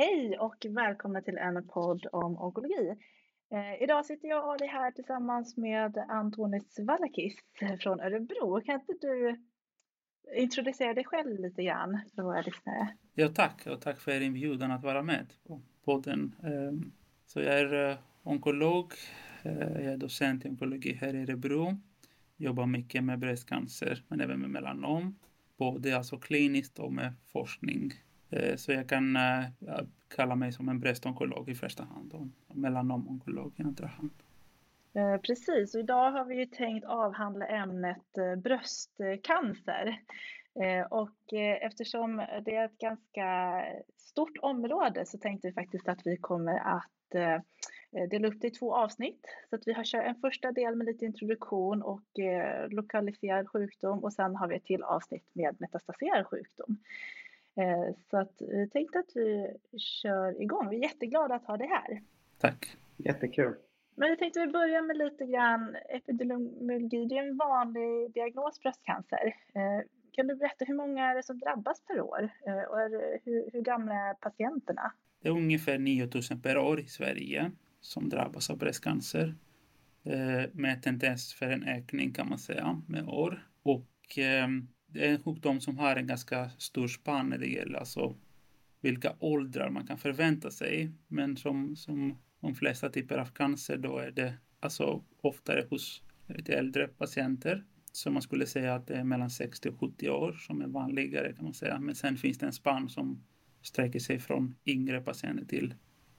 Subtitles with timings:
[0.00, 2.96] Hej och välkomna till en podd om onkologi.
[3.52, 7.34] Eh, idag sitter jag och Ali här tillsammans med Antonis Valakis
[7.80, 8.60] från Örebro.
[8.60, 9.40] Kan inte du
[10.36, 12.96] introducera dig själv lite grann för våra lyssnare?
[13.14, 16.34] Ja, tack och tack för inbjudan att vara med på podden.
[16.42, 16.90] Eh,
[17.26, 18.92] så jag är eh, onkolog,
[19.42, 21.76] eh, jag är docent i onkologi här i Örebro.
[22.36, 25.18] Jobbar mycket med bröstcancer men även med melanom,
[25.56, 27.92] både alltså kliniskt och med forskning
[28.30, 29.44] Eh, så jag kan eh,
[30.08, 34.10] kalla mig som en bröstonkolog i första hand och melanomonkolog i andra hand.
[34.94, 40.00] Eh, precis, och idag har vi ju tänkt avhandla ämnet bröstcancer.
[40.90, 43.62] Och eftersom det är ett ganska
[43.96, 47.36] stort område så tänkte vi faktiskt att vi kommer att
[48.10, 49.26] dela upp det i två avsnitt.
[49.50, 52.02] Så att vi har kört en första del med lite introduktion och
[52.68, 56.78] lokaliserad sjukdom och sen har vi ett till avsnitt med metastaserad sjukdom.
[57.60, 60.68] Eh, så att vi tänkte att vi kör igång.
[60.70, 62.02] Vi är jätteglada att ha dig här.
[62.38, 62.76] Tack.
[62.96, 63.54] Jättekul.
[63.94, 67.06] Men jag tänkte vi börja med lite grann epidemiologi.
[67.06, 69.26] Det är en vanlig diagnos bröstcancer.
[69.54, 72.78] Eh, kan du berätta hur många är det som drabbas per år eh, och
[73.24, 74.92] hur, hur gamla är patienterna?
[75.22, 77.50] Det är ungefär 9000 per år i Sverige
[77.80, 79.34] som drabbas av bröstcancer
[80.52, 83.46] med tendens för en ökning kan man säga med år.
[83.62, 87.78] Och ehm, det är en sjukdom som har en ganska stor spann när det gäller
[87.78, 88.16] alltså
[88.80, 90.90] vilka åldrar man kan förvänta sig.
[91.08, 96.54] Men som, som de flesta typer av cancer då är det alltså oftare hos lite
[96.54, 97.64] äldre patienter.
[97.92, 101.32] Så man skulle säga att det är mellan 60 och 70 år som är vanligare
[101.32, 101.78] kan man säga.
[101.78, 103.24] Men sen finns det en spann som
[103.62, 105.74] sträcker sig från yngre patienter till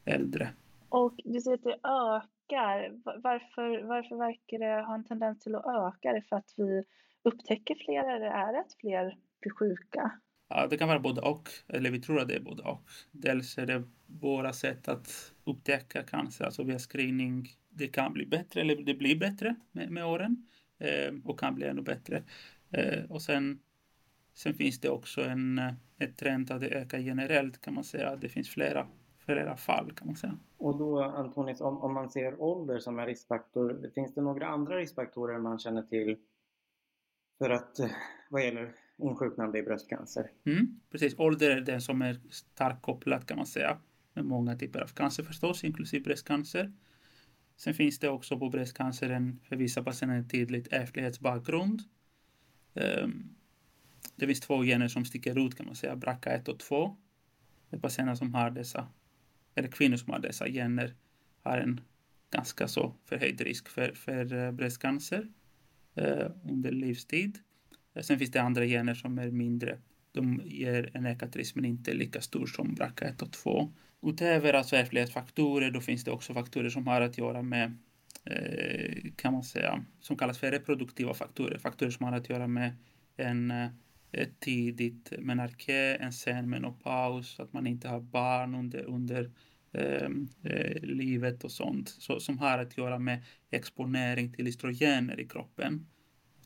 [0.06, 0.50] äldre.
[0.90, 3.02] Och du säger att det ökar.
[3.04, 6.10] Varför, varför verkar det ha en tendens till att öka?
[6.10, 6.84] Är det för att vi
[7.24, 10.12] upptäcker fler eller är det att fler blir sjuka?
[10.50, 12.84] Ja, det kan vara både och, eller vi tror att det är både och.
[13.12, 17.48] Dels är det våra sätt att upptäcka cancer, alltså via screening.
[17.70, 20.48] Det kan bli bättre, eller det blir bättre med, med åren
[20.80, 22.24] eh, och kan bli ännu bättre.
[22.72, 23.60] Eh, och sen,
[24.34, 28.16] sen finns det också en eh, ett trend att det ökar generellt kan man säga.
[28.16, 30.38] Det finns flera, flera fall kan man säga.
[30.58, 34.78] Och då Antonis, om, om man ser ålder som en riskfaktor, finns det några andra
[34.78, 36.18] riskfaktorer man känner till
[37.42, 37.90] för att eh,
[38.30, 40.32] vad gäller insjuknande i bröstcancer.
[40.46, 43.78] Mm, precis, ålder är den som är starkt kopplad kan man säga
[44.14, 46.74] med många typer av cancer förstås, inklusive bröstcancer.
[47.58, 51.82] Sen finns det också på bröstcancer för vissa patienter en tydlig ärftlighetsbakgrund.
[52.74, 53.36] Ehm,
[54.16, 56.98] det finns två gener som sticker ut kan man säga, BRCA1 och 2.
[57.70, 58.88] Det är patienter som har dessa,
[59.56, 60.96] eller kvinnor som har dessa gener
[61.42, 61.82] har en
[62.32, 65.28] ganska så förhöjd risk för, för eh, bröstcancer.
[65.96, 67.38] Eh, under livstid.
[67.94, 69.78] Eh, sen finns det andra gener som är mindre.
[70.12, 73.74] De ger en ekatrisk men inte lika stor som BRCA1 och 2.
[74.02, 77.78] Utöver alltså ärftlighetsfaktorer då finns det också faktorer som har att göra med
[78.26, 81.58] eh, kan man säga, som kallas för reproduktiva faktorer.
[81.58, 82.76] Faktorer som har att göra med
[83.18, 83.68] en eh,
[84.12, 89.32] ett tidigt menarké, en sen menopaus, att man inte har barn under, under eh,
[89.74, 95.28] Ehm, eh, livet och sånt, så, som har att göra med exponering till estrogener i
[95.28, 95.88] kroppen,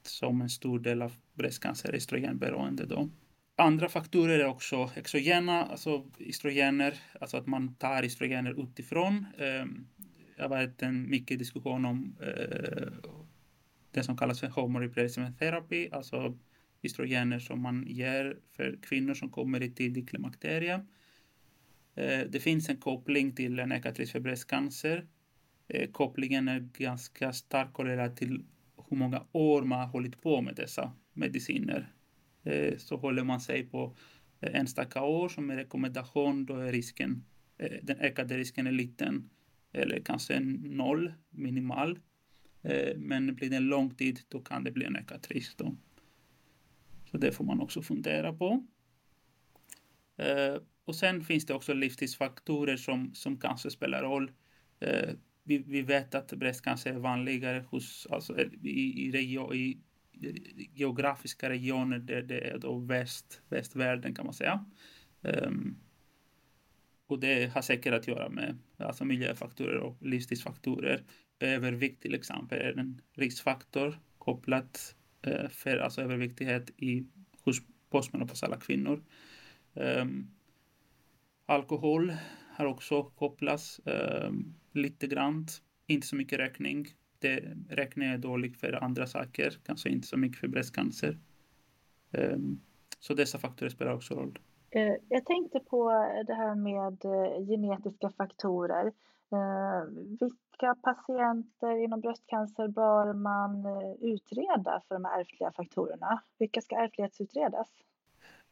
[0.03, 3.09] som en stor del av bröstcancer är estrogenberoende då.
[3.57, 9.25] Andra faktorer är också exogena, alltså estrogener, alltså att man tar estrogener utifrån.
[9.37, 9.65] Eh,
[10.35, 13.11] det har varit en mycket diskussion om eh,
[13.91, 16.37] det som kallas för hormone replacement therapy, alltså
[16.81, 20.81] estrogener som man ger för kvinnor som kommer i tidig klimakterie Eh,
[21.95, 25.07] Eh, det finns en koppling till en ekatrisk för bröstcancer.
[25.67, 28.45] Eh, kopplingen är ganska starkt korrelerad till
[28.89, 31.93] hur många år man har hållit på med dessa mediciner.
[32.43, 33.95] Eh, så håller man sig på
[34.41, 37.25] enstaka år som en rekommendation, då är risken,
[37.81, 39.29] den ökade risken är liten
[39.73, 41.99] eller kanske noll, minimal.
[42.95, 45.57] Men blir det en lång tid, då kan det bli en ökad risk.
[45.57, 45.75] Då.
[47.11, 48.67] Så det får man också fundera på.
[50.17, 54.31] Eh, och sen finns det också livstidsfaktorer som, som kanske spelar roll.
[54.79, 55.09] Eh,
[55.43, 59.81] vi, vi vet att bröstcancer är vanligare hos, alltså, eh, i, i, regio, i
[60.73, 64.65] geografiska regioner där det är då väst, västvärlden kan man säga.
[65.21, 65.77] Um,
[67.07, 71.03] och det har säkert att göra med alltså miljöfaktorer och livstidsfaktorer.
[71.39, 77.05] Övervikt till exempel är en riskfaktor kopplat eh, för alltså överviktighet i,
[77.41, 79.03] hos postmenopausala kvinnor.
[79.75, 80.31] Um,
[81.45, 82.13] Alkohol
[82.57, 85.45] har också kopplats um, ehm, lite grann.
[85.87, 86.87] Inte så mycket rökning.
[87.19, 91.19] Det, rökning är dåligt för andra saker, kanske inte så mycket för bröstcancer.
[92.11, 92.61] Um,
[92.99, 94.39] så dessa faktorer spelar också roll.
[94.69, 95.89] Eh, jag tänkte på
[96.27, 98.93] det här med eh, genetiska faktorer.
[100.19, 106.21] Vilka patienter inom bröstcancer bör man eh, utreda för de här ärftliga faktorerna?
[106.37, 107.69] Vilka ska ärftlighetsutredas?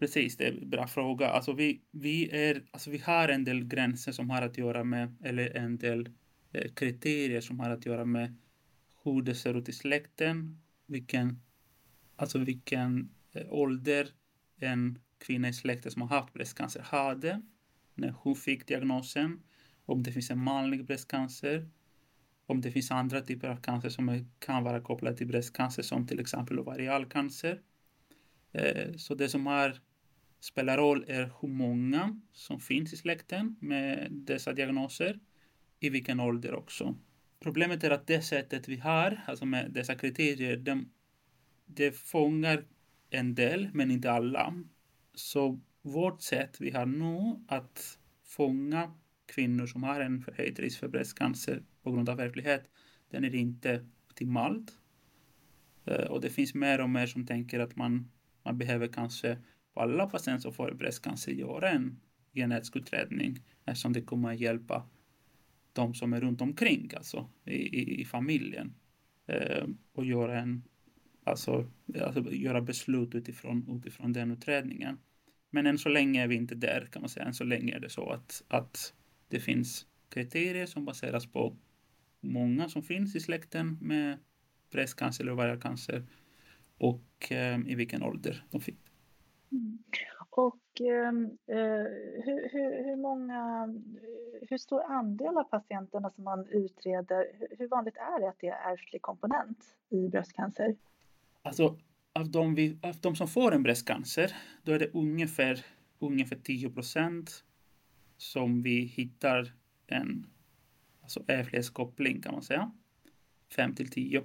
[0.04, 1.30] Precis, det är en bra fråga.
[1.30, 5.16] Alltså vi, vi, är, alltså vi har en del gränser som har att göra med,
[5.24, 6.10] eller en del
[6.52, 8.36] eh, kriterier som har att göra med
[9.04, 11.42] hur det ser ut i släkten, vilken,
[12.16, 14.08] alltså vilken eh, ålder
[14.60, 17.42] en kvinna i släkten som har haft bröstcancer hade
[17.94, 19.44] när hon fick diagnosen,
[19.86, 21.70] om det finns en manlig bröstcancer,
[22.46, 26.20] om det finns andra typer av cancer som kan vara kopplade till bröstcancer som till
[26.20, 27.62] exempel ovarialcancer.
[28.52, 29.80] Eh, så det som har
[30.44, 35.19] spelar roll är hur många som finns i släkten med dessa diagnoser,
[35.80, 36.95] i vilken ålder också.
[37.40, 40.90] Problemet är att det sättet vi har, alltså med dessa kriterier, de,
[41.66, 42.66] det fångar
[43.10, 44.63] en del, men inte alla.
[45.13, 48.94] Så vårt sätt vi har nu att fånga
[49.25, 52.69] kvinnor som har en förhöjd risk för bröstcancer på grund av ärftlighet,
[53.10, 54.72] den är inte optimalt.
[55.86, 58.12] Eh, och det finns mer och mer som tänker att man,
[58.44, 59.38] man behöver kanske
[59.74, 62.00] på alla patienter som får bröstcancer göra en
[62.34, 64.90] genetisk utredning eftersom det kommer att hjälpa
[65.74, 68.74] de som är runt omkring, alltså i, i, i familjen.
[69.28, 70.64] Eh, och göra en
[71.24, 71.70] alltså,
[72.02, 74.98] alltså göra beslut utifrån, utifrån den utredningen.
[75.50, 77.26] Men än så länge är vi inte där kan man säga.
[77.26, 78.94] Än så länge är det så att, att
[79.28, 81.58] det finns kriterier som baseras på
[82.22, 84.18] många som finns i släkten med
[84.72, 86.06] bröstcancer eller ovarialcancer
[86.78, 88.80] och eh, i vilken ålder de fick.
[89.54, 89.78] Mm.
[90.30, 91.58] Och ehm, eh,
[92.26, 93.68] hur, hur, hur, många,
[94.50, 97.28] hur stor andel av patienterna som man utreder,
[97.58, 99.58] hur vanligt är det att det är ärftlig komponent
[99.90, 100.76] i bröstcancer?
[101.42, 101.78] Alltså,
[102.14, 105.66] av de, vi, av de som får en bröstcancer, då är det ungefär,
[106.00, 107.44] ungefär 10 procent
[108.18, 109.54] som vi hittar
[109.88, 110.26] en
[111.02, 112.72] alltså ärftlighetskoppling kan man säga.
[113.56, 114.24] 5 till 10.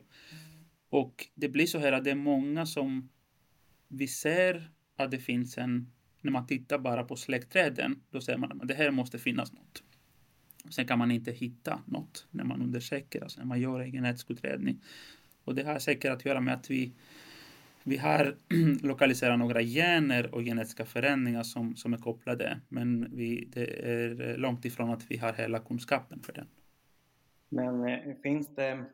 [0.88, 3.08] Och det blir så här att det är många som
[3.88, 4.70] vi ser
[5.04, 8.74] att det finns en, när man tittar bara på släktträden, då ser man att det
[8.74, 9.82] här måste finnas något.
[10.70, 14.30] Sen kan man inte hitta något när man undersöker, alltså när man gör en genetisk
[14.30, 14.80] utredning.
[15.44, 16.92] Och det har säkert att göra med att vi,
[17.84, 18.36] vi har
[18.82, 24.64] lokaliserat några gener och genetiska förändringar som, som är kopplade, men vi, det är långt
[24.64, 26.46] ifrån att vi har hela kunskapen för den.
[27.48, 28.84] Men eh, finns det,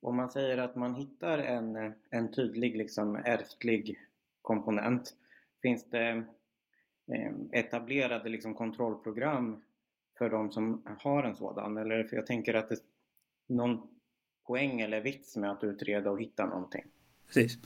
[0.00, 3.98] om man säger att man hittar en, en tydlig liksom ärftlig
[4.42, 5.14] komponent,
[5.62, 6.24] finns det
[7.12, 9.62] eh, etablerade liksom kontrollprogram
[10.18, 11.76] för de som har en sådan?
[11.76, 12.76] Eller för jag tänker att det,
[13.46, 13.88] någon
[14.46, 16.84] poäng eller vits med att utreda och hitta någonting.
[17.26, 17.58] Precis.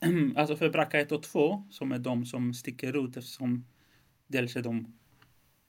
[0.36, 3.64] Alltså för BRCA 1 och 2, som är de som sticker ut eftersom
[4.26, 4.98] dels är de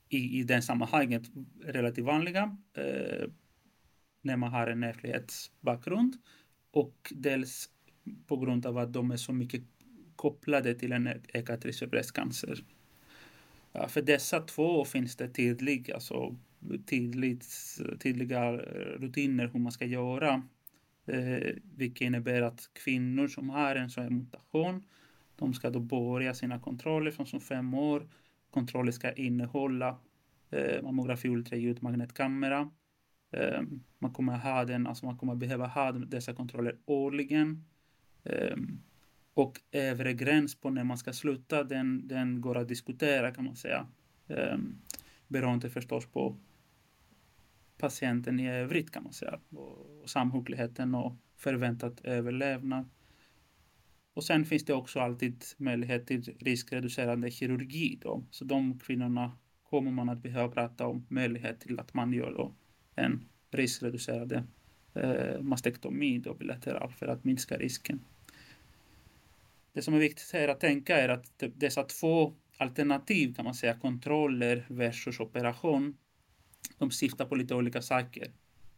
[0.10, 1.24] i, i den sammanhanget
[1.62, 3.30] relativt vanliga eh,
[4.22, 6.16] när man har en ärftlighetsbakgrund
[6.72, 7.69] och dels
[8.28, 9.63] på grund av att de är så mycket
[10.19, 12.63] kopplade till en ekatrisk bröstcancer.
[13.71, 16.36] Ja, för dessa två finns det tydlig, alltså
[16.86, 17.45] tydligt,
[18.00, 18.51] tydliga
[18.98, 20.44] rutiner hur man ska göra.
[21.06, 24.83] Eh, vilket innebär att kvinnor som har en sån här mutation,
[25.36, 28.07] de ska då börja sina kontroller från som fem år.
[28.51, 29.98] Kontroller ska innehålla
[30.50, 32.71] eh, mammografi, ultraljud, magnetkamera.
[33.31, 33.61] Eh,
[33.99, 37.66] man kommer ha den, alltså man kommer behöva ha dessa kontroller årligen.
[38.23, 38.56] Eh,
[39.40, 43.56] och övre gräns på när man ska sluta, den, den går att diskutera kan man
[43.56, 43.88] säga.
[44.28, 44.58] Eh,
[45.28, 46.38] beroende förstås på
[47.78, 49.40] patienten i övrigt kan man säga.
[49.50, 52.90] Och samhörigheten och förväntad överlevnad.
[54.14, 58.24] Och sen finns det också alltid möjlighet till riskreducerande kirurgi då.
[58.31, 62.54] Så de kvinnorna kommer man att behöva prata om möjlighet till att man gör då
[62.96, 64.44] en riskreducerande
[64.94, 68.00] eh, mastektomi då bilateral för att minska risken.
[69.80, 73.74] Det som är viktigt här att tänka är att dessa två alternativ kan man säga,
[73.74, 75.98] kontroller versus operation,
[76.78, 78.31] de syftar på lite olika saker.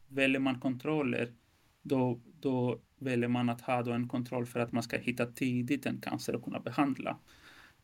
[0.08, 1.34] Väljer man kontroller,
[1.82, 5.86] då, då väljer man att ha då en kontroll för att man ska hitta tidigt
[5.86, 7.18] en cancer och kunna behandla.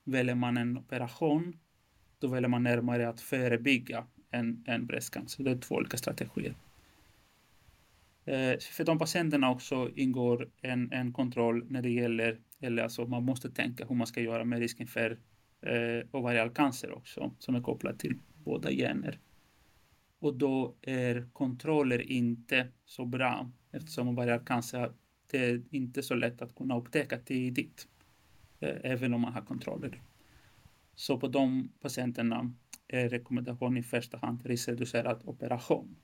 [0.04, 1.60] Väljer man en operation,
[2.20, 5.44] då väljer man närmare att förebygga en, en bröstcancer.
[5.44, 6.56] Det är två olika strategier.
[8.28, 13.24] Eh, för de patienterna också ingår en, en kontroll när det gäller, eller alltså man
[13.24, 15.20] måste tänka hur man ska göra med risken för
[15.62, 19.20] eh, ovarial cancer också, som är kopplad till båda gener.
[20.20, 24.92] Och då är kontroller inte så bra eftersom ovarial cancer
[25.32, 27.88] det är inte så lätt att kunna upptäcka tidigt,
[28.60, 30.02] eh, även om man har kontroller.
[30.96, 32.54] Så på de patienterna
[32.88, 35.96] är rekommendationen i första hand riskreducerad operation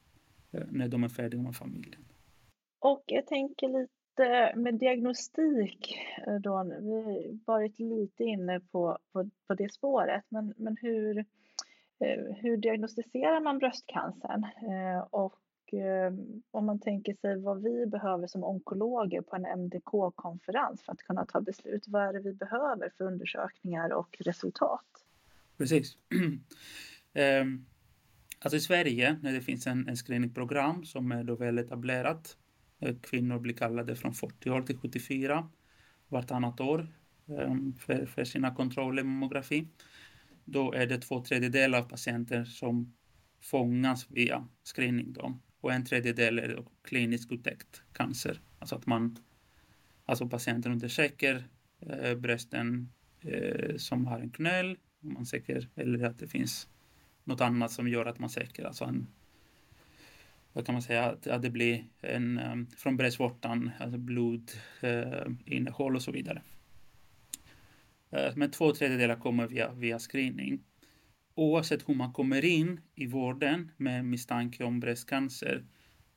[0.51, 2.05] eh, när de är färdiga med familjen.
[2.79, 8.98] Och jag tänker lite Eh, med diagnostik eh, då, vi har varit lite inne på,
[9.13, 11.17] på, på det spåret, men, men hur,
[12.00, 14.46] eh, hur diagnostiserar man bröstcancern?
[15.10, 15.39] Och
[15.72, 21.03] ehm, om man tänker sig vad vi behöver som onkologer på en MDK-konferens för att
[21.03, 25.05] kunna ta beslut, vad är det vi behöver för undersökningar och resultat?
[25.58, 25.98] Precis.
[27.15, 27.65] Ehm,
[28.39, 32.38] alltså i Sverige, när det finns en, en screeningprogram som är då väl etablerat,
[32.83, 35.49] Eh, kvinnor blir kallade från 40 år till 74
[36.07, 36.87] vartannat år
[37.27, 39.67] ehm, för, för sina kontroller mammografi.
[40.45, 42.93] Då är det två tredjedelar av patienter som
[43.41, 45.39] fångas via screening då.
[45.61, 48.41] Och en tredjedel är kliniskt upptäckt cancer.
[48.59, 49.17] Alltså att man,
[50.05, 51.47] alltså patienten undersöker
[51.79, 52.89] eh, brösten
[53.21, 56.67] eh, som har en knöl man säker, eller att det finns
[57.23, 59.07] något annat som gör att man säker, alltså en,
[60.53, 65.93] vad kan man säga, att, att det blir en, um, från bröstvårtan, alltså blodinnehåll eh,
[65.93, 66.41] uh, och så vidare.
[68.15, 70.63] Uh, men två tredjedelar kommer via, via screening.
[71.36, 75.63] Oavsett hur man kommer in i vården med misstanke om bröstcancer,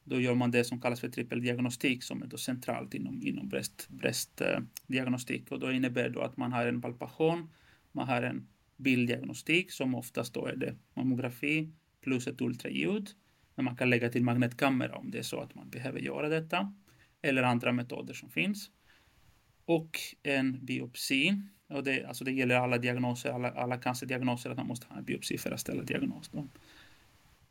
[0.05, 3.89] då gör man det som kallas för trippeldiagnostik som är då centralt inom, inom bröst,
[3.89, 5.51] bröstdiagnostik.
[5.51, 7.51] Och då innebär det att man har en palpation,
[7.93, 13.11] man har en bilddiagnostik som oftast då är det mammografi plus ett ultraljud.
[13.57, 16.75] Men man kan lägga till magnetkamera om det är så att man behöver göra detta.
[17.23, 18.71] Eller andra metoder som finns.
[19.65, 21.43] Och en biopsi.
[21.69, 25.05] Och det, alltså det gäller alla diagnoser, alla, alla cancerdiagnoser, att man måste ha en
[25.05, 26.29] biopsi för att ställa diagnos.
[26.29, 26.49] Då.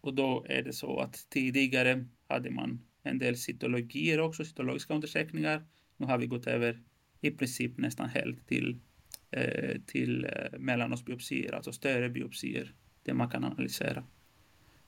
[0.01, 5.63] Och då är det så att tidigare hade man en del cytologier också, cytologiska undersökningar.
[5.97, 6.83] Nu har vi gått över
[7.21, 8.79] i princip nästan helt till
[9.35, 14.03] Eh, till eh, mellanårsbiopsier, alltså större biopsier, där man kan analysera.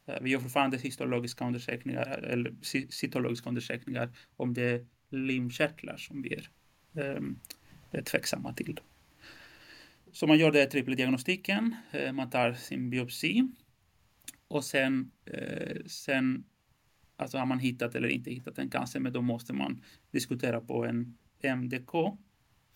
[0.08, 2.56] Eh, vi gör fortfarande histologiska undersökningar, eller
[2.90, 6.50] cytologiska undersökningar om det är limkärtlar som vi är,
[7.92, 8.80] är tveksamma till.
[10.12, 13.48] Så man gör det trippeldiagnostiken, eh, man tar sin biopsi
[14.48, 15.12] och sen,
[15.86, 16.44] sen
[17.16, 20.86] alltså har man hittat eller inte hittat en cancer, men då måste man diskutera på
[20.86, 21.92] en MDK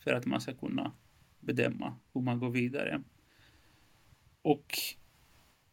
[0.04, 0.94] för att man ska kunna
[1.40, 3.04] bedöma hur man går vidare.
[4.42, 4.78] Och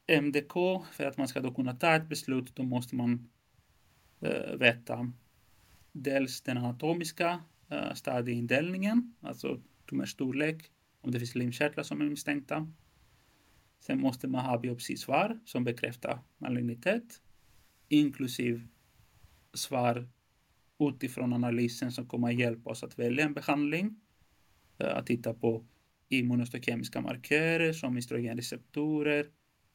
[0.09, 0.53] MDK,
[0.93, 3.29] för att man ska då kunna ta ett beslut, då måste man
[4.21, 5.13] eh, veta
[5.93, 12.73] dels den anatomiska eh, stadieindelningen, alltså tumörstorlek, om det finns limkörtlar som är misstänkta.
[13.81, 17.23] Sen måste man ha biopsisvar som bekräftar malignitet,
[17.89, 18.61] inklusive
[19.55, 20.09] svar
[20.79, 24.01] utifrån analysen som kommer att hjälpa oss att välja en behandling.
[24.79, 25.67] Eh, att titta på
[26.09, 29.27] immunostokemiska markörer som östrogenreceptorer,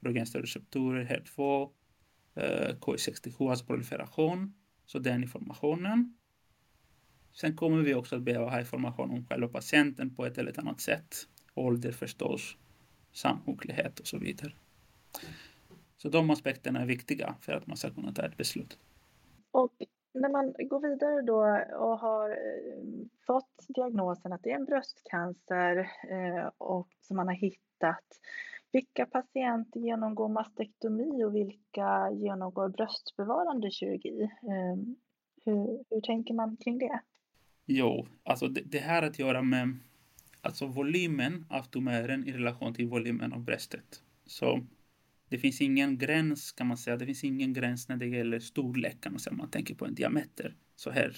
[0.03, 1.69] progesteronreceptorer, HER2,
[2.35, 4.53] eh, K67, alltså proliferation.
[4.85, 6.17] Så den informationen.
[7.31, 10.81] Sen kommer vi också att behöva ha information om själva patienten på ett eller annat
[10.81, 11.15] sätt.
[11.53, 12.57] Ålder förstås,
[13.11, 14.53] samsjuklighet och så vidare.
[15.97, 18.77] Så de aspekterna är viktiga för att man ska kunna ta ett beslut.
[19.51, 19.73] Och
[20.13, 21.39] när man går vidare då
[21.77, 22.83] och har eh,
[23.27, 25.77] fått diagnosen att det är en bröstcancer
[26.09, 28.19] eh, och som man har hittat,
[28.73, 34.23] vilka patienter genomgår mastektomi och vilka genomgår bröstbevarande kirurgi?
[34.23, 34.95] Ehm,
[35.45, 37.01] hur, hur tänker man kring det?
[37.65, 39.77] Jo, alltså det, det här att göra med
[40.41, 44.03] alltså volymen av tumören i relation till volymen av bröstet.
[44.25, 44.61] Så
[45.29, 46.97] det finns ingen gräns kan man säga.
[46.97, 49.31] Det finns ingen gräns när det gäller storlek kan man säga.
[49.31, 51.15] Om man tänker på en diameter så här.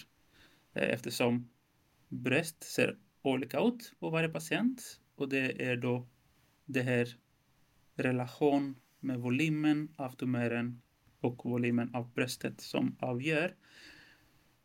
[0.73, 1.49] Eh, eftersom
[2.07, 6.07] bröst ser olika ut på varje patient och det är då
[6.65, 7.07] det här
[7.95, 10.81] relation med volymen av tumören
[11.19, 13.55] och volymen av bröstet som avgör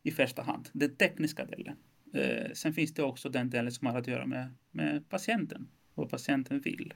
[0.02, 1.76] i första hand den tekniska delen.
[2.14, 6.10] Eh, sen finns det också den delen som har att göra med, med patienten, vad
[6.10, 6.94] patienten vill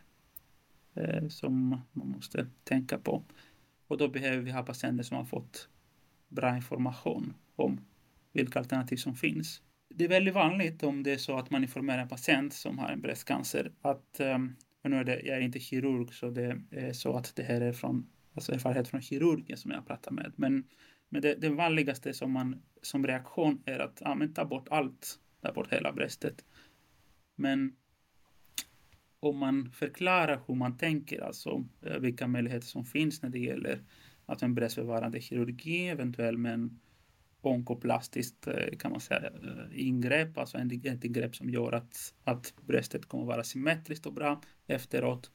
[0.94, 3.24] eh, som man måste tänka på.
[3.86, 5.68] Och då behöver vi ha patienter som har fått
[6.28, 7.80] bra information om
[8.32, 9.62] vilka alternativ som finns.
[9.88, 12.88] Det är väldigt vanligt om det är så att man informerar en patient som har
[12.88, 14.56] en bröstcancer att, um,
[14.90, 17.72] nu är det, jag är inte kirurg så det är så att det här är
[17.72, 20.32] från alltså erfarenhet från kirurgen som jag pratar med.
[20.36, 20.64] Men,
[21.08, 25.18] men det, det vanligaste som, man, som reaktion är att ja, men ta bort allt,
[25.40, 26.44] ta bort hela bröstet.
[27.34, 27.76] Men
[29.20, 33.80] om man förklarar hur man tänker, alltså eh, vilka möjligheter som finns när det gäller
[34.26, 36.80] att en bröstbevarande kirurgi, eventuellt med en
[37.48, 43.06] onkoplastiskt eh, kan man säga eh, ingrepp, alltså ett ingrepp som gör att, att bröstet
[43.06, 45.30] kommer vara symmetriskt och bra efteråt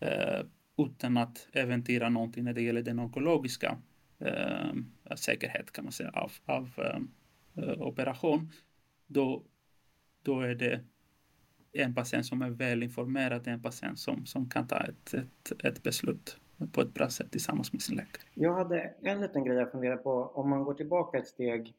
[0.00, 0.40] eh,
[0.78, 3.78] utan att äventyra någonting när det gäller den onkologiska
[5.16, 6.70] säkerhet kan man säga av, av
[7.78, 8.52] operation.
[9.06, 9.44] Då,
[10.22, 10.84] då är det
[11.72, 15.82] en patient som är väl informerad, en patient som, som kan ta ett, ett, ett
[15.82, 16.38] beslut
[16.72, 18.24] på ett bra sätt tillsammans med sin läkare.
[18.34, 20.30] Jag hade en liten grej jag funderar på.
[20.34, 21.74] Om man går tillbaka ett steg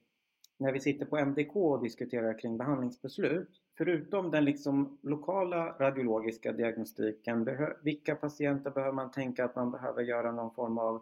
[0.58, 3.50] när vi sitter på MDK och diskuterar kring behandlingsbeslut.
[3.77, 7.50] Förutom den liksom lokala radiologiska diagnostiken,
[7.82, 11.01] vilka patienter behöver man tänka att man behöver göra någon form av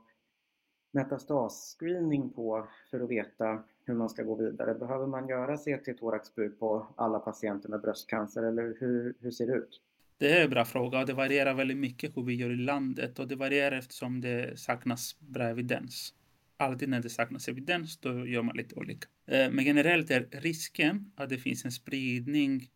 [0.91, 4.73] metastasscreening på för att veta hur man ska gå vidare?
[4.73, 9.81] Behöver man göra CT-thoraxbruk på alla patienter med bröstcancer eller hur, hur ser det ut?
[10.17, 13.19] Det är en bra fråga och det varierar väldigt mycket hur vi gör i landet
[13.19, 16.13] och det varierar eftersom det saknas bra evidens.
[16.57, 19.07] Alltid när det saknas evidens då gör man lite olika.
[19.27, 22.69] Eh, men generellt är risken att det finns en spridning,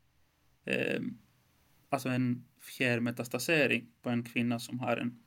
[0.65, 1.01] eh,
[1.89, 5.19] alltså en fjärrmetastasering på en kvinna som har en,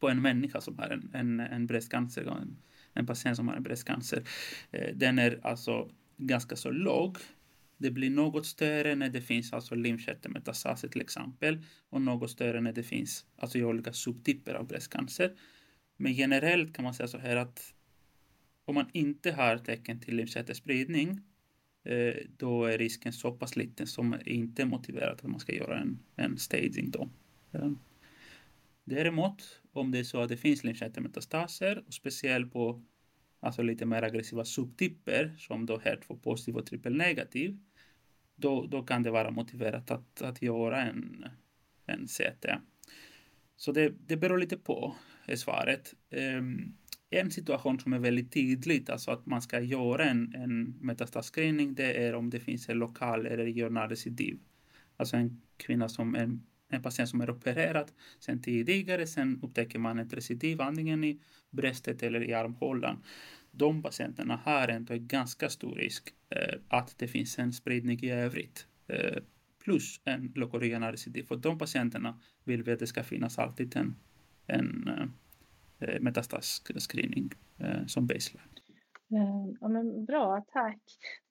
[0.00, 2.56] på en människa som har en, en, en bröstcancer, en,
[2.94, 4.22] en patient som har en bröstcancer.
[4.70, 7.18] Eh, den är alltså ganska så låg
[7.76, 12.72] det blir något större när det finns alltså lymfkörtelmetastaser till exempel och något större när
[12.72, 15.36] det finns alltså i olika subtyper av bröstcancer.
[15.96, 17.74] Men generellt kan man säga så här att
[18.64, 21.20] om man inte har tecken till lymfkörtelspridning
[21.84, 25.80] eh, då är risken så pass liten som inte är motiverat att man ska göra
[25.80, 27.08] en, en staging då.
[27.52, 27.70] Eh,
[28.84, 32.82] däremot om det är så att det finns lymfkörtelmetastaser och speciellt på
[33.40, 37.58] alltså lite mer aggressiva subtyper som då HER2 positiv och trippelnegativ,
[38.36, 41.24] då, då kan det vara motiverat att, att göra en,
[41.86, 42.46] en CT.
[43.56, 45.94] Så det, det beror lite på, är svaret.
[46.10, 46.76] Um,
[47.10, 52.06] en situation som är väldigt tydligt, alltså att man ska göra en, en metastasscreening, det
[52.06, 54.38] är om det finns en lokal eller regional recidiv.
[54.96, 59.98] Alltså en kvinna som en, en patient som är opererad sen tidigare, sen upptäcker man
[59.98, 61.20] ett recidiv antingen i
[61.50, 63.02] bröstet eller i armhålan
[63.56, 68.10] de patienterna har ändå en ganska stor risk eh, att det finns en spridning i
[68.10, 68.66] övrigt.
[68.88, 69.22] Eh,
[69.64, 71.22] plus en lokoregional recidiv.
[71.22, 73.96] För de patienterna vill vi att det ska finnas alltid en,
[74.46, 78.55] en eh, eh metastasscreening eh, som baseline.
[79.10, 80.80] Ehm, ja, men bra, tack.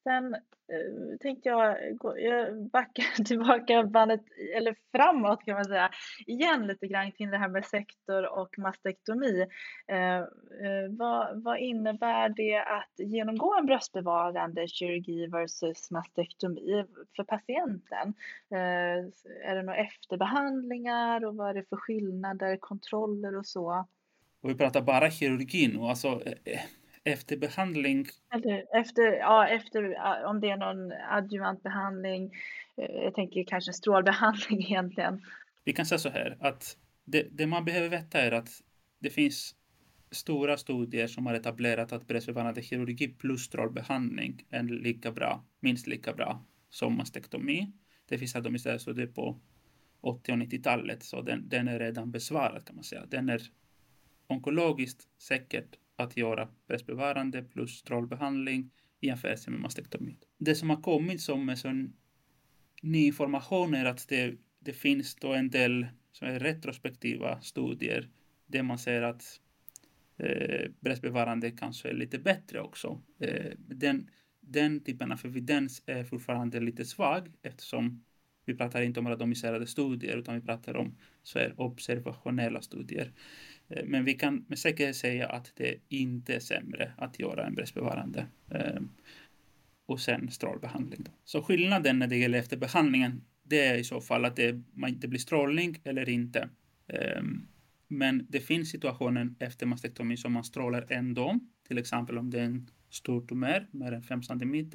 [0.03, 4.21] Sen eh, tänkte jag, gå, jag backa tillbaka bandet,
[4.57, 5.89] eller framåt kan man säga,
[6.27, 9.45] igen lite grann till det här med sektor och mastektomi.
[9.87, 16.85] Eh, eh, vad, vad innebär det att genomgå en bröstbevarande kirurgi versus mastektomi
[17.15, 18.13] för patienten?
[18.51, 23.85] Eh, är det några efterbehandlingar och vad är det för skillnader, kontroller och så?
[24.41, 26.59] Och vi pratar bara kirurgin och alltså eh, eh,
[27.05, 28.05] eh, efterbehandling?
[28.33, 32.33] Eller efter, ja, efter, om det är någon adjuvantbehandling.
[32.77, 35.21] Eh, jag tänker kanske strålbehandling egentligen.
[35.63, 38.49] Vi kan säga så här att det, det man behöver veta är att
[38.99, 39.55] det finns
[40.11, 46.13] stora studier som har etablerat att bröstbevarande kirurgi plus strålbehandling är lika bra, minst lika
[46.13, 47.71] bra som mastektomi.
[48.07, 49.39] Det finns atomiserade studier på
[50.01, 53.05] 80 och 90-talet, så den, den är redan besvarad kan man säga.
[53.05, 53.41] Den är
[54.27, 60.17] onkologiskt säkert att göra bröstbevarande plus strålbehandling i jämförelse med mastektomi.
[60.37, 61.93] Det som har kommit som en sån
[62.81, 68.09] ny information är att det, det finns då en del som är retrospektiva studier
[68.45, 69.41] där man ser att
[70.17, 73.01] eh, bröstbevarande kanske är lite bättre också.
[73.19, 74.09] Eh, den,
[74.41, 78.03] den typen av evidens är fortfarande lite svag eftersom
[78.45, 83.11] vi pratar inte om randomiserade studier utan vi pratar om så här, observationella studier.
[83.69, 87.55] Eh, men vi kan med säkerhet säga att det inte är sämre att göra en
[87.55, 88.81] bröstbevarande eh,
[89.85, 91.03] och sen strålbehandling.
[91.03, 91.11] Då.
[91.23, 95.19] Så skillnaden när det gäller efterbehandlingen det är i så fall att det, det blir
[95.19, 96.49] strålning eller inte.
[96.87, 97.47] Ehm,
[97.87, 102.43] men det finns situationer efter mastektomi som man strålar ändå, till exempel om det är
[102.43, 104.69] en stor tumör, mer än 5 cm,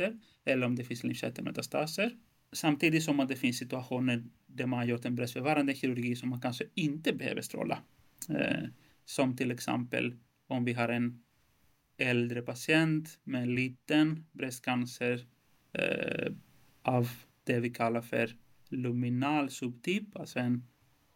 [0.45, 2.11] eller om det finns lymfkörtelmetastaser.
[2.53, 6.41] Samtidigt som att det finns situationer där man har gjort en bröstbevarande kirurgi som man
[6.41, 7.79] kanske inte behöver stråla.
[8.29, 8.69] Eh,
[9.05, 11.23] som till exempel om vi har en
[11.97, 15.27] äldre patient med liten bröstcancer
[15.73, 16.33] eh,
[16.83, 17.11] av
[17.45, 18.37] det vi kallar för
[18.69, 20.65] luminal subtyp, alltså en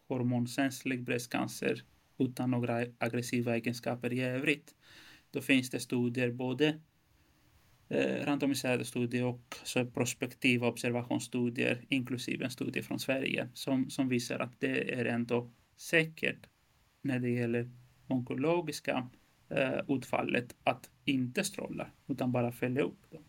[0.07, 1.83] hormonkänslig bröstcancer
[2.17, 4.75] utan några aggressiva egenskaper i övrigt.
[5.31, 6.79] Då finns det studier, både
[7.89, 14.39] eh, randomiserade studier och så prospektiva observationsstudier, inklusive en studie från Sverige, som, som visar
[14.39, 16.47] att det är ändå säkert
[17.05, 17.69] när det gäller
[18.07, 19.09] onkologiska
[19.49, 23.23] eh, utfallet att inte stråla, utan bara följa upp dem.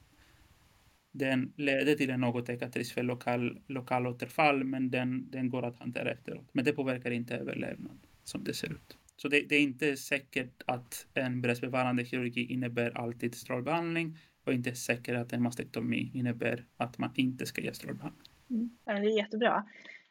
[1.12, 5.78] Den leder till en något ekatrisk för lokal, lokal återfall, men den, den går att
[5.78, 6.48] hantera efteråt.
[6.52, 8.96] Men det påverkar inte överlevnad som det ser ut.
[9.16, 14.74] Så det, det är inte säkert att en bröstbevarande kirurgi innebär alltid strålbehandling och inte
[14.74, 18.26] säkert att en mastektomi innebär att man inte ska ge strålbehandling.
[18.50, 18.70] Mm.
[18.84, 19.66] det är jättebra.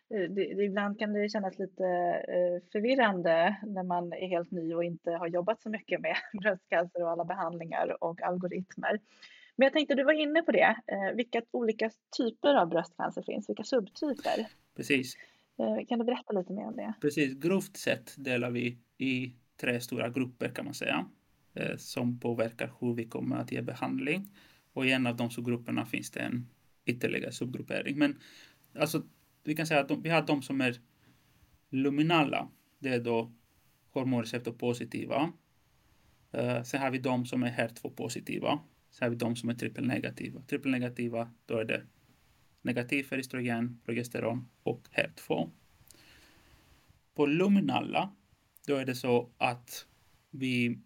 [0.09, 1.85] Eh, det, ibland kan det kännas lite
[2.27, 7.03] eh, förvirrande när man är helt ny och inte har jobbat så mycket med bröstcancer
[7.03, 8.99] och alla behandlingar och algoritmer.
[9.55, 13.49] Men jag tänkte, du var inne på det, eh, vilka olika typer av bröstcancer finns,
[13.49, 14.47] vilka subtyper?
[14.75, 15.17] Precis.
[15.87, 16.93] Kan du berätta lite mer om det?
[17.01, 21.05] Precis, grovt sett delar vi i tre stora grupper kan man säga,
[21.77, 24.29] som påverkar hur vi kommer att ge behandling.
[24.73, 26.47] Och i en av de subgrupperna finns det en
[26.85, 27.97] ytterligare subgruppering.
[27.97, 28.19] Men
[28.79, 29.03] alltså
[29.45, 30.81] vi kan säga att de, vi har de som är
[31.69, 32.49] luminala.
[32.79, 33.31] Det är då
[33.91, 35.33] hormonreceptorpositiva.
[36.35, 38.59] Uh, eh, sen har vi de som är HER2-positiva.
[38.91, 40.41] Sen har vi de som är trippelnegativa.
[40.41, 41.83] Trippelnegativa, då är det
[42.61, 45.49] negativ för estrogen, progesteron och HER2.
[47.15, 48.15] På luminala,
[48.67, 49.87] då är det så att
[50.29, 50.79] vi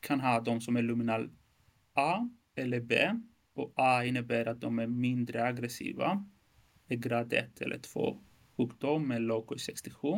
[0.00, 1.30] kan ha de som är luminal
[1.92, 3.10] A eller B.
[3.54, 6.26] Och A innebär att de är mindre aggressiva
[6.92, 8.18] är grad 1 eller 2
[8.56, 10.08] sjukdom med låg 67.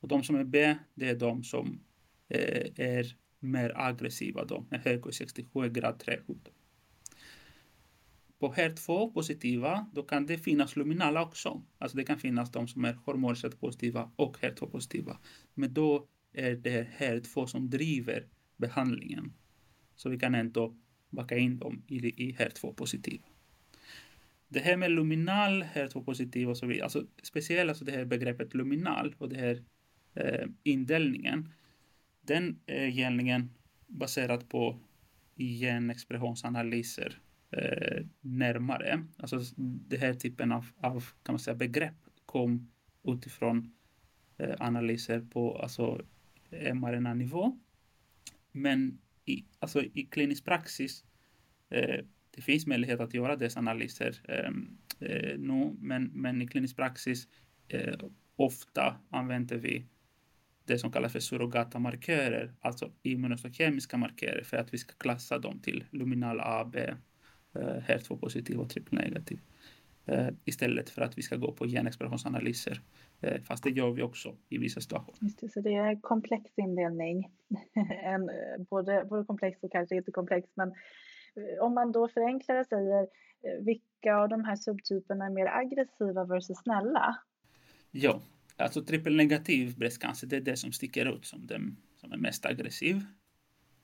[0.00, 1.80] Och de som är B, det är de som
[2.28, 6.54] eh, är mer aggressiva då, med hög 67 är grad 3 sjukdom.
[8.38, 11.62] På HER2 positiva, då kan det finnas luminala också.
[11.78, 15.18] Alltså det kan finnas de som är hormonreceptor positiva och HER2 positiva.
[15.54, 19.32] Men då är det HER2 som driver behandlingen.
[19.94, 20.76] Så vi kan ändå
[21.10, 23.26] backa in dem i, i HER2 positiva.
[24.48, 28.04] Det här med luminal, här två positiva och så vidare, alltså speciellt alltså det här
[28.04, 29.62] begreppet luminal och det här
[30.14, 31.52] eh, indelningen,
[32.20, 33.50] den eh, är egentligen
[33.86, 34.80] baserad på
[35.36, 39.04] genexpressionsanalyser eh, närmare.
[39.16, 42.70] Alltså den här typen av, av kan man säga, begrepp kom
[43.04, 43.74] utifrån
[44.38, 46.02] eh, analyser på alltså,
[46.50, 47.58] mRNA-nivå.
[48.52, 51.04] Men i, alltså, i klinisk praxis
[51.70, 52.04] eh,
[52.36, 57.28] det finns möjlighet att göra dessa analyser ehm, eh, nu, men, men i klinisk praxis
[57.68, 57.94] eh,
[58.36, 59.86] ofta använder vi
[60.64, 65.58] det som kallas för surrogata markörer, alltså immunostokemiska markörer, för att vi ska klassa dem
[65.58, 66.94] till luminal AB, eh,
[67.54, 69.40] HER2-positiv och trippelnegativ.
[70.06, 72.80] Eh, istället för att vi ska gå på genexpressionsanalyser.
[73.20, 75.18] Eh, fast det gör vi också i vissa situationer.
[75.20, 77.30] Just det, så det är komplex indelning.
[78.04, 80.74] en, eh, både, både komplex och kanske inte komplex, men
[81.36, 83.02] Eh, om man då förenklar och säger
[83.42, 87.16] eh, vilka av de här subtyperna är mer aggressiva versus snälla?
[87.90, 88.22] Ja,
[88.56, 93.04] alltså trippelnegativ bröstcancer, det är det som sticker ut som den som är mest aggressiv.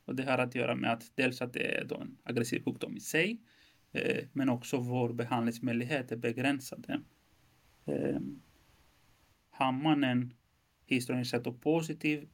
[0.05, 2.97] Och det har att göra med att dels att det är då en aggressiv sjukdom
[2.97, 3.41] i sig,
[3.93, 7.01] eh, men också vår behandlingsmöjlighet är begränsade.
[7.85, 8.21] Eh,
[9.51, 10.35] har man en
[10.87, 12.29] historisk positiv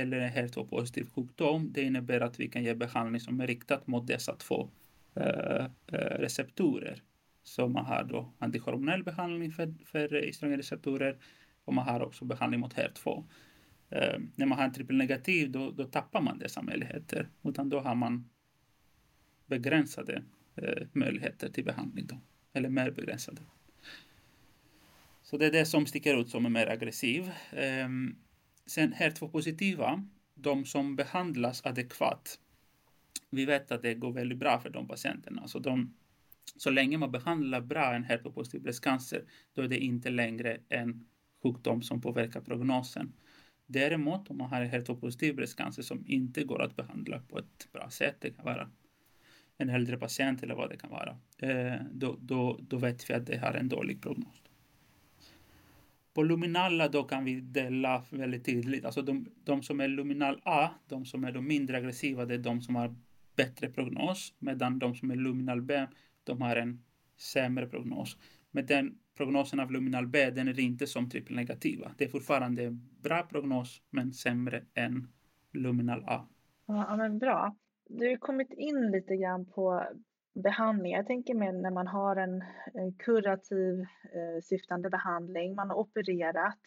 [0.00, 1.72] eller en HER2-positiv sjukdom.
[1.72, 4.70] Det innebär att vi kan ge behandling som är riktad mot dessa två
[5.14, 7.02] eh, eh, receptorer.
[7.42, 11.18] Så man har då antihormonell behandling för, för receptorer,
[11.64, 13.24] och man har också behandling mot HER2.
[13.90, 17.94] Eh, när man har en trippelnegativ då, då tappar man dessa möjligheter, utan då har
[17.94, 18.30] man
[19.46, 20.22] begränsade
[20.56, 22.20] eh, möjligheter till behandling då,
[22.52, 23.42] eller mer begränsade.
[25.22, 27.30] Så det är det som sticker ut som är mer aggressiv.
[27.84, 28.16] Um,
[28.66, 32.38] Sen HER2-positiva, de som behandlas adekvat,
[33.30, 35.48] vi vet att det går väldigt bra för de patienterna.
[35.48, 35.94] Så, de,
[36.56, 39.24] så länge man behandlar bra en HER2-positiv bröstcancer,
[39.54, 41.06] då är det inte längre en
[41.42, 43.12] sjukdom som påverkar prognosen.
[43.66, 48.16] Däremot om man har HER2-positiv bröstcancer som inte går att behandla på ett bra sätt,
[48.20, 48.70] det kan vara
[49.58, 53.26] en äldre patient eller vad det kan vara, eh, då, då, då vet vi att
[53.26, 54.42] det har en dålig prognos.
[56.14, 58.84] På luminala då kan vi dela väldigt tydligt.
[58.84, 62.38] Alltså de, de som är luminal A, de som är de mindre aggressiva, det är
[62.38, 62.94] de som har
[63.36, 64.34] bättre prognos.
[64.38, 65.86] Medan de som är luminal B,
[66.24, 66.84] de har en
[67.16, 68.18] sämre prognos.
[68.50, 71.92] Men den prognosen av luminal B, den är inte som trippelnegativa.
[71.98, 72.70] Det är fortfarande
[73.02, 75.08] bra prognos, men sämre än
[75.52, 76.28] luminal A.
[76.66, 77.56] Ja, men bra.
[77.88, 79.84] Du har kommit in lite grann på
[80.34, 80.92] behandling.
[80.92, 86.58] Jag tänker mig när man har en eh, kurativ eh, syftande behandling, man har opererat.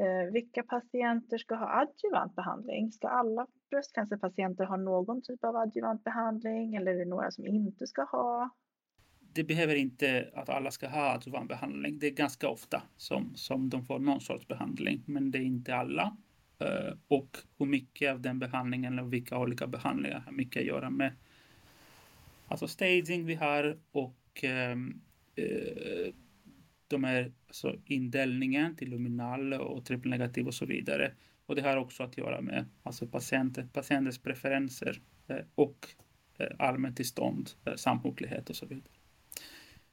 [0.00, 2.92] Eh, vilka patienter ska ha adjuvant behandling?
[2.92, 7.86] Ska alla bröstcancerpatienter ha någon typ av adjuvant behandling eller är det några som inte
[7.86, 8.50] ska ha?
[9.32, 11.98] Det behöver inte att alla ska ha adjuvant behandling.
[11.98, 15.74] Det är ganska ofta som, som de får någon sorts behandling, men det är inte
[15.74, 16.16] alla.
[17.08, 21.12] Och hur mycket av den behandlingen eller vilka olika behandlingar har mycket att göra med
[22.46, 25.00] alltså staging vi har och ehm,
[25.34, 26.14] eh,
[26.88, 31.12] de här alltså indelningen till luminal och trippelnegativ och så vidare.
[31.46, 35.88] Och det har också att göra med alltså patienter, patientens preferenser eh, och
[36.38, 38.92] eh, allmänt tillstånd, eh, samsjuklighet och så vidare.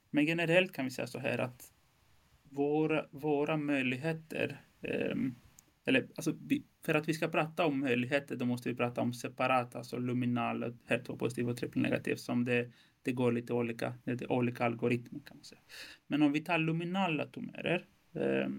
[0.10, 1.72] Men generellt kan vi säga så här att
[2.50, 5.36] våra, våra möjligheter ehm,
[5.86, 6.34] eller alltså,
[6.86, 10.64] för att vi ska prata om möjligheter då måste vi prata om separata, alltså luminal,
[10.88, 15.44] HER2-positiv och trippelnegativ som det, det går lite olika, det är olika algoritmer kan man
[15.44, 15.62] säga.
[16.08, 18.50] Men om vi tar luminala tumörer, eh,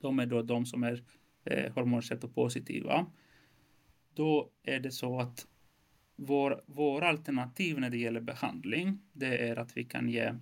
[0.00, 1.02] de är då de som är
[1.44, 3.06] eh, hormonreceptorpositiva,
[4.14, 5.46] då är det så att
[6.16, 10.34] vår, vår alternativ när det gäller behandling, det är att vi kan ge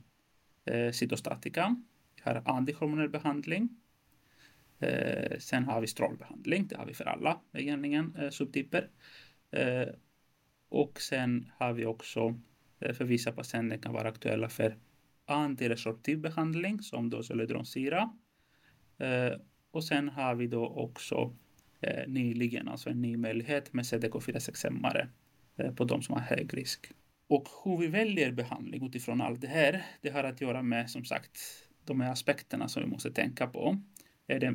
[0.65, 1.83] eh, cytostatika,
[2.15, 3.80] vi har antihormonell behandling,
[4.81, 8.91] Eh, sen har vi strålbehandling, det har vi för alla egentligen eh, subtyper.
[9.51, 9.89] Eh,
[10.69, 12.41] och sen har vi också
[12.81, 14.77] eh, för vissa patienter kan vara aktuella för
[15.27, 18.11] antiresorptiv behandling som då Celedronsyra.
[18.99, 19.33] Eh,
[19.71, 21.37] och sen har vi då också
[21.81, 25.09] eh, nyligen, alltså en ny möjlighet med CDK4-6-hämmare
[25.57, 26.93] eh, på de som har hög risk.
[27.27, 31.05] Och hur vi väljer behandling utifrån allt det här, det har att göra med som
[31.05, 31.39] sagt
[31.85, 33.79] de här aspekterna som vi måste tänka på.
[34.27, 34.55] Är det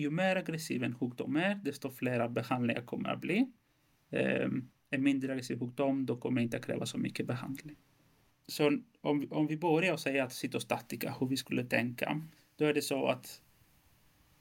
[0.00, 3.50] ju mer aggressiv en sjukdom är, desto fler behandlingar kommer att bli.
[4.10, 7.76] Ehm, en mindre aggressiv sjukdom, då kommer det inte att kräva så mycket behandling.
[8.46, 12.20] Så om, om vi börjar och säger att cytostatika, hur vi skulle tänka,
[12.56, 13.42] då är det så att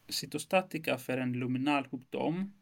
[0.09, 2.53] cytostatika för en luminal sjukdom,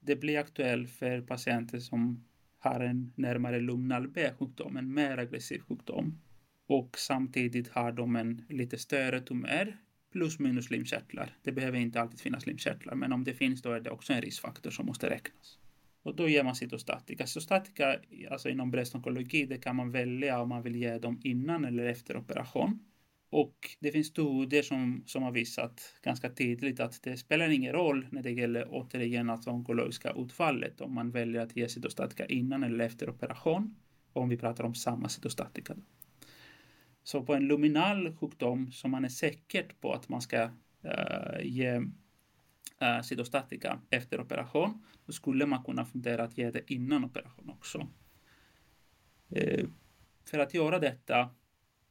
[0.00, 2.24] det blir aktuellt för patienter som
[2.58, 6.20] har en närmare luminal B-sjukdom, en mer aggressiv sjukdom.
[6.66, 9.76] Och samtidigt har de en lite större tumör
[10.14, 11.36] plus minus slimkörtlar.
[11.42, 14.22] Det behöver inte alltid finnas slimkörtlar, men om det finns då är det också en
[14.22, 15.58] riskfaktor som måste räknas.
[16.02, 17.26] Och då ger man cytostatika.
[17.26, 17.98] Cytostatika
[18.30, 22.16] alltså inom bröstonkologi det kan man välja om man vill ge dem innan eller efter
[22.16, 22.78] operation.
[23.30, 28.06] Och det finns studier som, som har visat ganska tydligt att det spelar ingen roll
[28.10, 32.84] när det gäller återigen alltså onkologiska utfallet om man väljer att ge cytostatika innan eller
[32.84, 33.76] efter operation.
[34.12, 35.76] Om vi pratar om samma cytostatika.
[37.04, 40.44] Så på en luminal sjukdom som man är säker på att man ska
[40.84, 47.04] uh, ge uh, cytostatika efter operation, då skulle man kunna fundera att ge det innan
[47.04, 47.88] operation också.
[49.36, 49.68] Uh,
[50.24, 51.30] för att göra detta,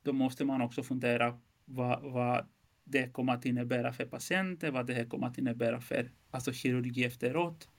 [0.04, 2.45] då måste man också fundera vad, vad
[2.84, 7.69] det kommer att innebära för patienten, vad det kommer att innebära för alltså kirurgi efteråt.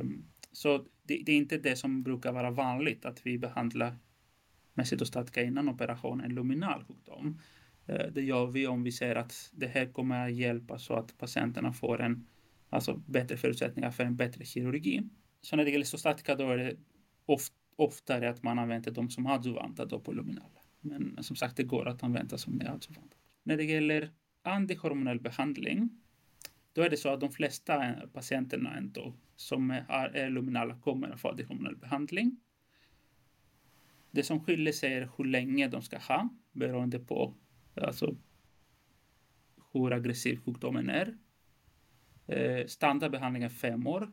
[0.00, 3.96] Um, så det, det, är inte det som brukar vara vanligt, att vi behandlar
[4.74, 7.40] med cytostatika innan operation en luminal sjukdom.
[7.86, 11.18] Eh, det gör vi om vi ser att det här kommer att hjälpa så att
[11.18, 12.26] patienterna får en,
[12.68, 15.02] alltså bättre förutsättningar för en bättre kirurgi.
[15.40, 16.76] Så när det gäller cytostatika då är det
[17.26, 20.50] oft, oftare att man använder dem som adjuvanta då på luminal.
[20.80, 23.16] Men som sagt, det går att använda som adjuvanta.
[23.42, 24.10] När det gäller
[24.42, 25.90] antihormonell behandling,
[26.72, 31.10] då är det så att de flesta eh, patienterna ändå som är, är luminala kommer
[31.10, 32.40] att få antihormonell behandling.
[34.12, 37.34] Det som skiljer sig är hur länge de ska ha beroende på
[37.74, 38.16] alltså,
[39.72, 41.16] hur aggressiv sjukdomen är.
[42.26, 44.12] Eh, standardbehandling är fem år.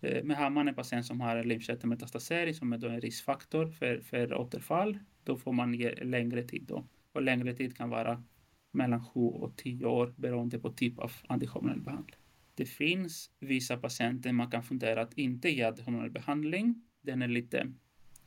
[0.00, 4.00] Eh, men har man en patient som har lymfkörtelmetastasering som är då en riskfaktor för,
[4.00, 6.88] för återfall, då får man ge längre tid då.
[7.12, 8.24] Och längre tid kan vara
[8.70, 12.16] mellan sju och tio år beroende på typ av antihormonell behandling.
[12.54, 16.82] Det finns vissa patienter man kan fundera att inte ge antihormonell behandling.
[17.02, 17.72] Den är lite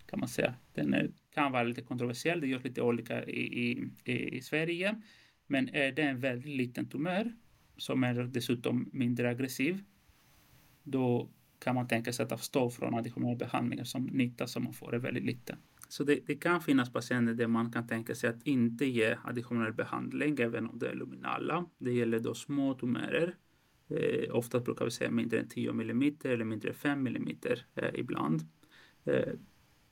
[0.08, 0.56] kan man säga.
[0.74, 5.02] Den är, kan vara lite kontroversiell, det görs lite olika i, i, i Sverige.
[5.48, 7.34] Men är det en väldigt liten tumör
[7.78, 9.84] som är dessutom mindre aggressiv,
[10.84, 14.96] då kan man tänka sig att avstå från additionella behandlingar som nytta som man får
[14.96, 15.58] är väldigt liten.
[15.90, 19.74] Så det, det, kan finnas patienter där man kan tänka sig att inte ge additionell
[19.74, 21.66] behandling även om det är luminala.
[21.78, 23.36] Det gäller då små tumörer.
[23.90, 27.38] Eh, ofta brukar vi säga mindre än 10 mm eller mindre än 5 mm
[27.76, 28.42] eh, ibland.
[29.06, 29.34] Eh,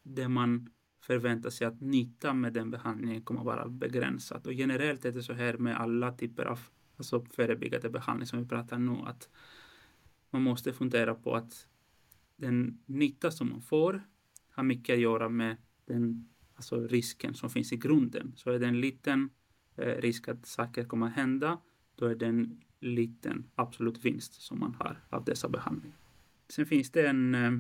[0.05, 0.69] där man
[1.01, 4.47] förväntar sig att nytta med den behandlingen kommer att vara begränsat.
[4.47, 6.59] Och generellt är det så här med alla typer av
[6.97, 9.29] alltså förebyggande behandling som vi pratar nu, att
[10.29, 11.67] man måste fundera på att
[12.35, 14.03] den nytta som man får
[14.49, 18.33] har mycket att göra med den alltså risken som finns i grunden.
[18.35, 19.29] Så är det en liten
[19.75, 21.57] eh, risk att saker kommer att hända,
[21.95, 25.97] då är det en liten absolut vinst som man har av dessa behandlingar.
[26.49, 27.51] Sen finns det en eh,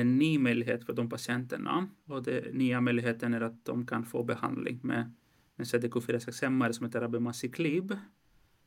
[0.00, 1.88] en ny möjlighet för de patienterna.
[2.06, 5.12] Och den nya möjligheten är att de kan få behandling med
[5.56, 7.96] en CDK4-6-hämmare som heter Abemaciclib.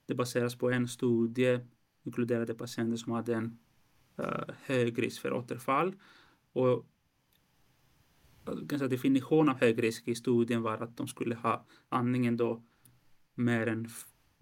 [0.05, 1.59] Det baseras på en studie,
[2.03, 3.57] inkluderade patienter som hade en
[4.19, 5.95] uh, hög risk för återfall.
[6.53, 6.85] Och
[8.89, 12.63] definition av hög risk i studien var att de skulle ha andningen då
[13.35, 13.87] mer än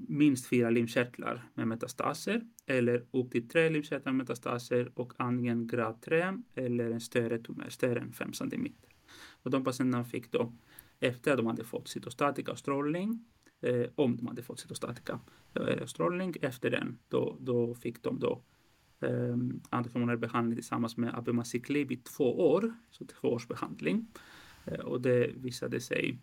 [0.08, 6.02] minst fyra lymfkörtlar med metastaser eller upp till tre lymfkörtlar med metastaser och antingen grad
[6.02, 8.68] 3 eller en större tumör, större än 5 cm.
[9.44, 10.54] Och de patienterna fick då,
[11.00, 13.26] efter att de hade fått cytostatika och strålning,
[13.62, 15.20] eh, om de hade fått cytostatika
[15.54, 18.42] eh, och strålning, efter den, då, då fick de då
[19.00, 19.38] eh,
[19.70, 24.08] antihormonell behandling tillsammans med abemaciclib i två år, så två års behandling.
[24.66, 26.20] Eh, och det visade sig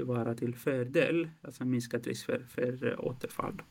[0.00, 3.62] vara till fördel, alltså minskad risk för, för eh, återfall.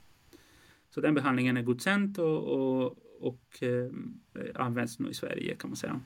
[0.90, 3.92] Så den behandlingen är godkänd och, och, och eh,
[4.56, 6.02] används nu i Sverige kan man säga.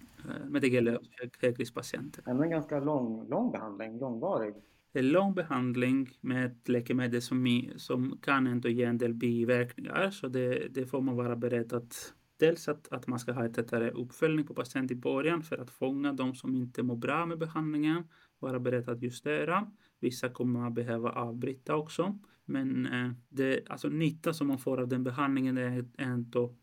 [0.00, 2.24] Eh, men det gäller hög, högriskpatienter.
[2.26, 4.54] En ganska lång, lång behandling, långvarig.
[4.92, 10.28] En lång behandling med ett läkemedel som, som kan ändå ge en del biverkningar, så
[10.28, 13.90] det, det får man vara beredd att Dels att, att man ska ha ett tätare
[13.90, 18.04] uppföljning på patient i början för att fånga de som inte mår bra med behandlingen
[18.42, 19.70] vara beredd att justera.
[20.00, 22.18] Vissa kommer att behöva avbryta också.
[22.44, 26.54] Men eh, det, alltså nytta som man får av den behandlingen är ändå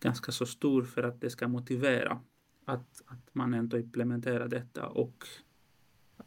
[0.00, 2.20] ganska så stor för att det ska motivera
[2.64, 5.26] att, att man ändå implementerar detta och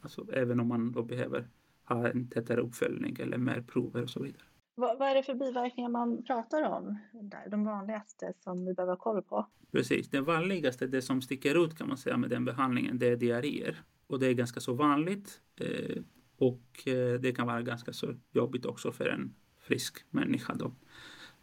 [0.01, 1.47] alltså, även om man då behöver
[1.83, 4.43] ha en tätare uppföljning eller mer prover och så vidare.
[4.75, 6.97] Vad, vad är det för biverkningar man pratar om?
[7.11, 9.47] Där, de vanligaste som vi behöver ha koll på?
[9.71, 13.17] Precis, det vanligaste, det som sticker ut kan man säga med den behandlingen, det är
[13.17, 13.83] diarréer.
[14.07, 16.01] Och det är ganska så vanligt eh,
[16.37, 20.75] och eh, det kan vara ganska så jobbigt också för en frisk människa då,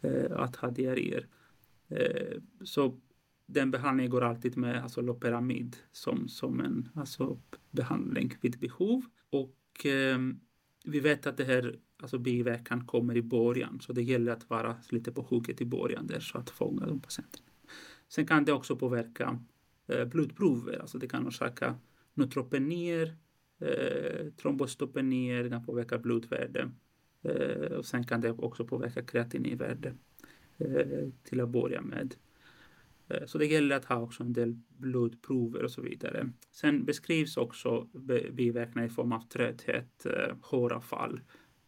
[0.01, 1.27] eh, att ha diarréer.
[1.87, 2.99] Eh, så
[3.45, 7.39] den behandlingen går alltid med alltså loperamid som, som en alltså,
[7.71, 9.05] behandling vid behov.
[9.29, 10.19] Och eh,
[10.85, 14.75] vi vet att det här alltså biverkan kommer i början, så det gäller att vara
[14.89, 17.47] lite på hugget i början där så att fånga de patienterna.
[18.09, 19.39] Sen kan det också påverka
[19.87, 21.75] eh, blodprover, alltså det kan orsaka
[22.13, 23.15] neutropenier,
[23.59, 26.71] eh, trombostopenier kan påverka blodvärde
[27.21, 29.93] eh, och sen kan det också påverka kreatininvärde
[30.57, 32.15] eh, till att börja med.
[33.07, 36.29] Eh, så det gäller att ha också en del blodprover och så vidare.
[36.51, 37.87] Sen beskrivs också
[38.31, 41.19] biverkningar i form av trötthet, eh, håravfall,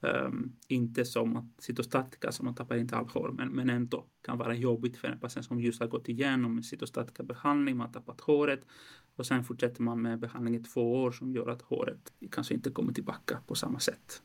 [0.01, 4.37] Um, inte som att cytostatika, som man tappar inte all hår, men, men ändå kan
[4.37, 7.93] vara jobbigt för en patient som just har gått igenom en cytostatika behandling, man har
[7.93, 8.65] tappat håret
[9.15, 12.69] och sen fortsätter man med behandling i två år som gör att håret kanske inte
[12.69, 14.21] kommer tillbaka på samma sätt.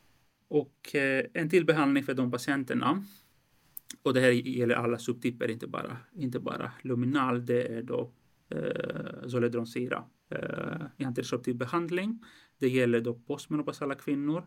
[0.49, 3.05] Och eh, en till behandling för de patienterna,
[4.03, 8.11] och det här gäller alla subtyper, inte bara, inte bara luminal, det är då
[8.49, 12.25] eh, Zoledronsyra eh, i antiresorptiv behandling.
[12.59, 14.45] Det gäller då postmenopausala kvinnor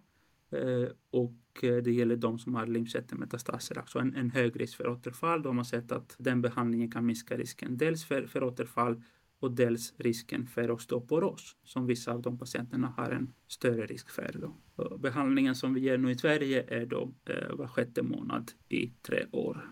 [0.53, 4.87] Eh, och eh, det gäller de som har lymfkörtelmetastaser, alltså en, en hög risk för
[4.87, 5.41] återfall.
[5.41, 9.03] Då har man sett att den behandlingen kan minska risken dels för, för återfall
[9.43, 14.31] och dels risken för osteoporos som vissa av de patienterna har en större risk för.
[14.33, 14.97] Då.
[14.97, 19.25] Behandlingen som vi ger nu i Sverige är då eh, var sjätte månad i tre
[19.31, 19.71] år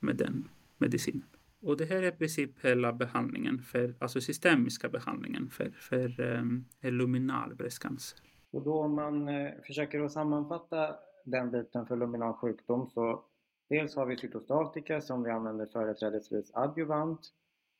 [0.00, 1.26] med den medicinen.
[1.60, 6.40] Och det här är i princip hela behandlingen, för, alltså systemiska behandlingen för, för eh,
[6.40, 8.18] um, luminal bröstcancer.
[8.50, 13.24] Och då om man eh, försöker att sammanfatta den biten för luminal sjukdom så
[13.68, 17.20] dels har vi cytostatika som vi använder företrädesvis adjuvant.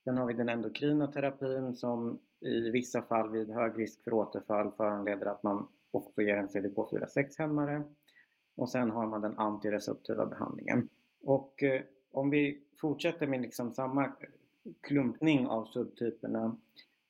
[0.04, 4.72] Sen har vi den endokrina terapin som i vissa fall vid hög risk för återfall
[4.76, 7.82] föranleder att man också ger en CDK4-6-hämmare.
[8.56, 10.88] Och sen har man den antireceptiva behandlingen.
[11.22, 14.12] Och eh, om vi fortsätter med liksom samma
[14.80, 16.56] klumpning av subtyperna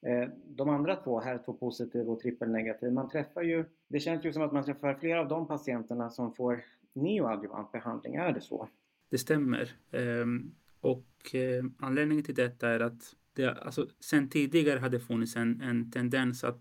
[0.06, 4.52] Eh, de andra två, HER2-positiv och trippelnegativ, man träffar ju, det känns ju som att
[4.52, 8.68] man träffar flera av de patienterna som får neoadjuvant behandling, är det så?
[9.10, 9.76] Det stämmer.
[9.90, 15.60] Ehm, och eh, anledningen till detta är att det, alltså, sen tidigare hade funnits en,
[15.60, 16.58] en tendens att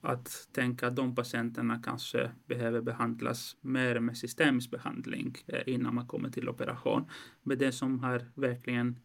[0.00, 6.06] att tänka att de patienterna kanske behöver behandlas mer med systemisk behandling eh, innan man
[6.06, 7.04] kommer till operation.
[7.42, 8.98] Men det som har verkligen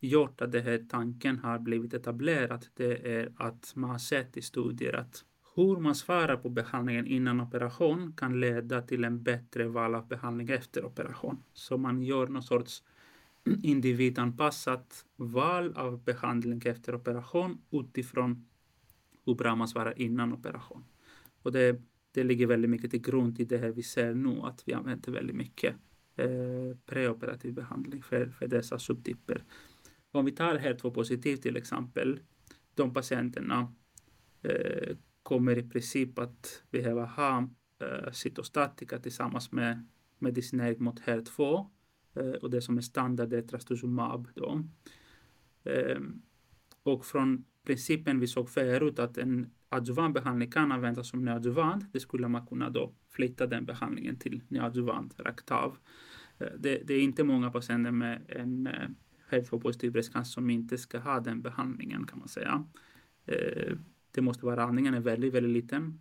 [0.00, 4.42] gjort att den här tanken har blivit etablerad, det är att man har sett i
[4.42, 9.94] studier att hur man svarar på behandlingen innan operation kan leda till en bättre val
[9.94, 11.42] av behandling efter operation.
[11.52, 12.82] Så man gör någon sorts
[13.62, 18.46] individanpassat val av behandling efter operation utifrån
[19.26, 20.84] hur bra man svarar innan operation.
[21.42, 21.82] Och det,
[22.12, 25.12] det ligger väldigt mycket till grund i det här vi ser nu, att vi använder
[25.12, 25.74] väldigt mycket
[26.16, 29.44] eh, preoperativ behandling för, för dessa subtyper.
[30.10, 32.20] Om vi tar HER2-positiv till exempel,
[32.74, 33.74] de patienterna
[34.42, 37.48] eh, kommer i princip att behöva ha
[37.80, 39.86] eh, cytostatika tillsammans med
[40.18, 41.66] medicinering mot HER2
[42.18, 44.28] Eh, och det som är standard är trastuzumab.
[44.34, 44.64] Då.
[45.64, 46.00] Eh,
[46.82, 52.00] och från principen vi såg förut att en adjuvant behandling kan användas som neoadjuvant, det
[52.00, 55.76] skulle man kunna då flytta den behandlingen till neoadjuvant rakt av.
[56.38, 58.68] Eh, det, det, är inte många patienter med en
[59.30, 62.64] HER2-positiv bröstcancer som inte ska ha den behandlingen kan man säga.
[64.10, 66.00] Det måste vara antingen en väldigt, väldigt liten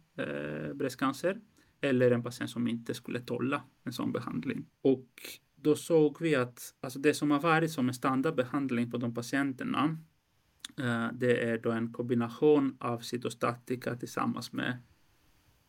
[0.74, 1.42] bröstcancer
[1.82, 4.66] eller en patient som inte skulle tåla en sån behandling.
[4.82, 5.10] Och
[5.62, 9.98] då såg vi att alltså det som har varit som en standardbehandling på de patienterna
[10.80, 14.78] eh, det är då en kombination av cytostatika tillsammans med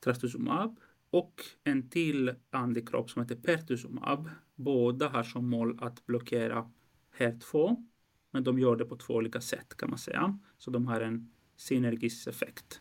[0.00, 0.80] trastuzumab
[1.10, 4.30] och en till antikropp som heter pertuzumab.
[4.54, 6.70] Båda har som mål att blockera
[7.18, 7.84] HER2
[8.30, 10.38] men de gör det på två olika sätt kan man säga.
[10.58, 12.80] Så de har en synergisk effekt.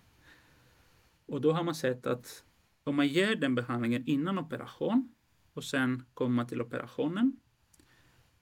[1.26, 2.44] Och då har man sett att
[2.84, 5.14] om man ger den behandlingen innan operation
[5.58, 7.40] och sen kommer man till operationen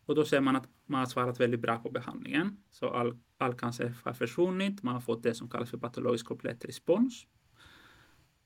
[0.05, 2.57] och då ser man att man har svarat väldigt bra på behandlingen.
[2.72, 6.66] Så all, all cancer har försvunnit, man har fått det som kallas för patologisk komplett
[6.66, 7.28] respons.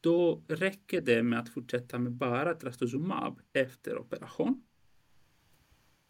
[0.01, 4.63] Då räcker det med att fortsätta med bara trastuzumab efter operation.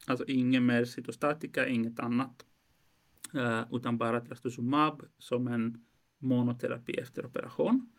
[0.05, 2.45] Alltså ingen mer cytostatika, inget annat.
[3.35, 5.85] Uh, utan bara trastuzumab som en
[6.17, 7.91] monoterapi efter operation.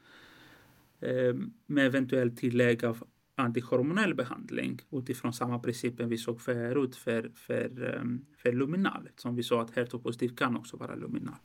[1.01, 1.35] Eh,
[1.67, 3.05] med eventuellt tillägg av
[3.41, 9.43] antihormonell behandling utifrån samma principen vi såg förut för, för, ehm, för luminal, som vi
[9.43, 11.38] sa att HER2-positiv kan också vara luminal.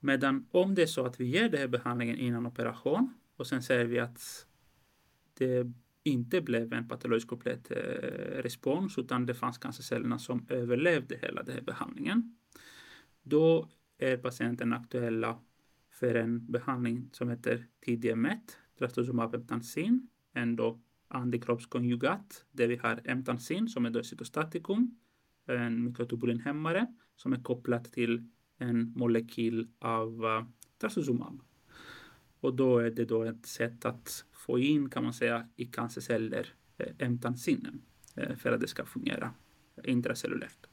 [0.00, 3.62] Medan om det är så att vi ger den här behandlingen innan operation och sen
[3.62, 4.46] säger vi att
[5.34, 7.76] det inte blev en patologisk komplett eh,
[8.42, 12.36] respons utan det fanns cancercellerna som överlevde hela den här behandlingen.
[13.22, 15.38] Då är patienten aktuella
[15.90, 20.58] för en behandling som heter TDMET, trastuzumab emtansin, en
[21.08, 24.98] antikroppskonjugat där vi har emtansin som är då cytostatikum,
[25.46, 28.28] en mikrotubulinhämmare som är kopplat till
[28.58, 30.44] en molekyl av uh,
[30.78, 31.40] trastuzumab.
[32.40, 36.54] Och då är det då ett sätt att få in, kan man säga, i cancerceller
[36.78, 37.82] eh, emtansinen
[38.16, 39.34] eh, för att det ska fungera
[39.84, 40.66] intracellulärt.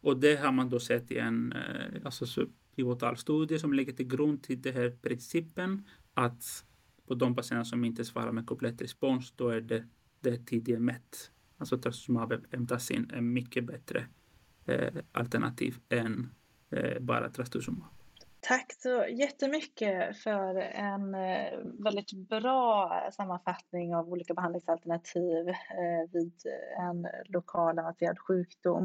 [0.00, 2.46] Och det har man då sett i en eh, alltså,
[2.76, 6.64] pivotal studie som ligger till grund till den här principen att
[7.06, 9.84] på de patienter som inte svarar med komplett respons, då är det,
[10.20, 11.30] det tidiga mätt.
[11.58, 14.06] Alltså trastuzumab emtasin är mycket bättre
[14.66, 16.30] eh, alternativ än
[16.70, 17.88] eh, bara trastuzumab.
[18.40, 26.32] Tack så jättemycket för en eh, väldigt bra sammanfattning av olika behandlingsalternativ eh, vid
[26.78, 28.84] en lokal avancerad sjukdom.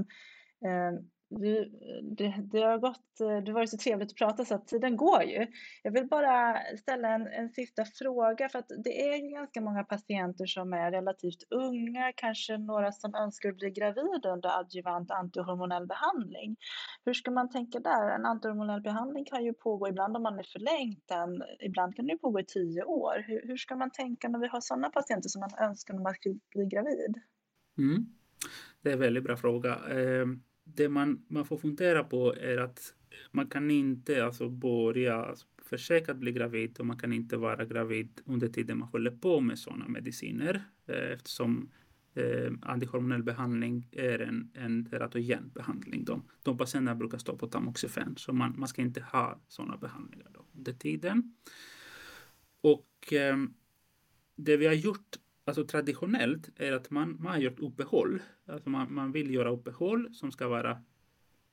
[0.62, 1.00] Eh,
[1.32, 1.72] du,
[2.02, 5.24] det, det, har gått, det har varit så trevligt att prata så att tiden går
[5.24, 5.48] ju.
[5.84, 9.84] Jag vill bara ställa en, en sista fråga för att det är ju ganska många
[9.84, 16.56] patienter som är relativt unga, kanske några som önskar bli gravida under adjuvant antihormonell behandling.
[17.06, 18.10] Hur ska man tänka där?
[18.16, 22.18] En antihormonell behandling kan ju pågå ibland om man är förlängt den, ibland kan det
[22.18, 23.24] pågå i tio år.
[23.28, 26.14] Hur, hur ska man tänka när vi har sådana patienter som man önskar när man
[26.14, 27.16] ska bli gravid?
[27.78, 28.06] Mm.
[28.82, 29.70] Det är en väldigt bra fråga.
[29.70, 30.26] Eh
[30.76, 32.94] det man, man får fundera på är att
[33.32, 35.36] man kan inte alltså börja
[35.70, 39.60] försöka bli gravid och man kan inte vara gravid under tiden man håller på med
[39.60, 41.70] sådana mediciner eh, eftersom
[42.14, 46.06] eh, antihormonell behandling är en, en teratogen behandling.
[46.06, 50.28] De, de patienterna brukar stå på tamoxifen så man, man ska inte ha sådana behandlingar
[50.34, 51.36] då under tiden.
[52.62, 53.38] Och eh,
[54.36, 55.18] det vi har gjort
[55.50, 58.22] alltså traditionellt är att man, man har gjort uppehåll.
[58.46, 60.82] Alltså man, man vill göra uppehåll som ska vara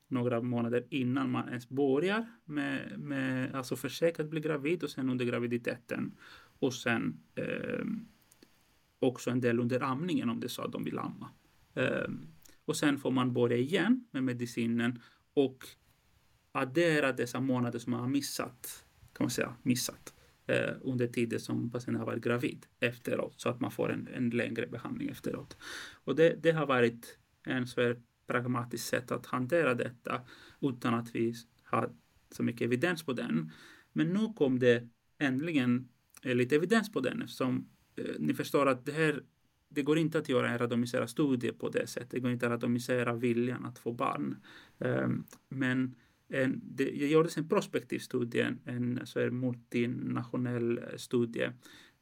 [0.08, 5.10] några månader innan man ens börjar med, med alltså försök att bli gravid och sen
[5.10, 6.16] under graviditeten
[6.58, 7.84] och sen eh,
[8.98, 11.30] också en del under amningen om det är så att de vill amma.
[11.74, 12.08] Eh,
[12.64, 15.02] och sen får man börja igen med medicinen
[15.34, 15.66] och
[16.52, 20.15] addera dessa månader som man har missat, kan man säga, missat
[20.46, 24.30] eh, under tiden som patienten har varit gravid efteråt så att man får en, en
[24.30, 25.56] längre behandling efteråt.
[26.04, 27.94] Och det, det har varit en så
[28.26, 30.20] pragmatiskt sätt att hantera detta
[30.60, 31.34] utan att vi
[31.64, 31.90] har
[32.30, 33.52] så mycket evidens på den.
[33.92, 34.88] Men nu kom det
[35.18, 35.88] äntligen
[36.22, 39.22] eh, lite evidens på den eftersom eh, ni förstår att det här
[39.68, 42.10] det går inte att göra en randomiserad studie på det sättet.
[42.10, 44.36] Det går inte att randomisera viljan att få barn.
[44.78, 45.94] Um, men
[46.28, 51.50] en, det gjordes en prospektiv studie, en så här multinationell eh, studie,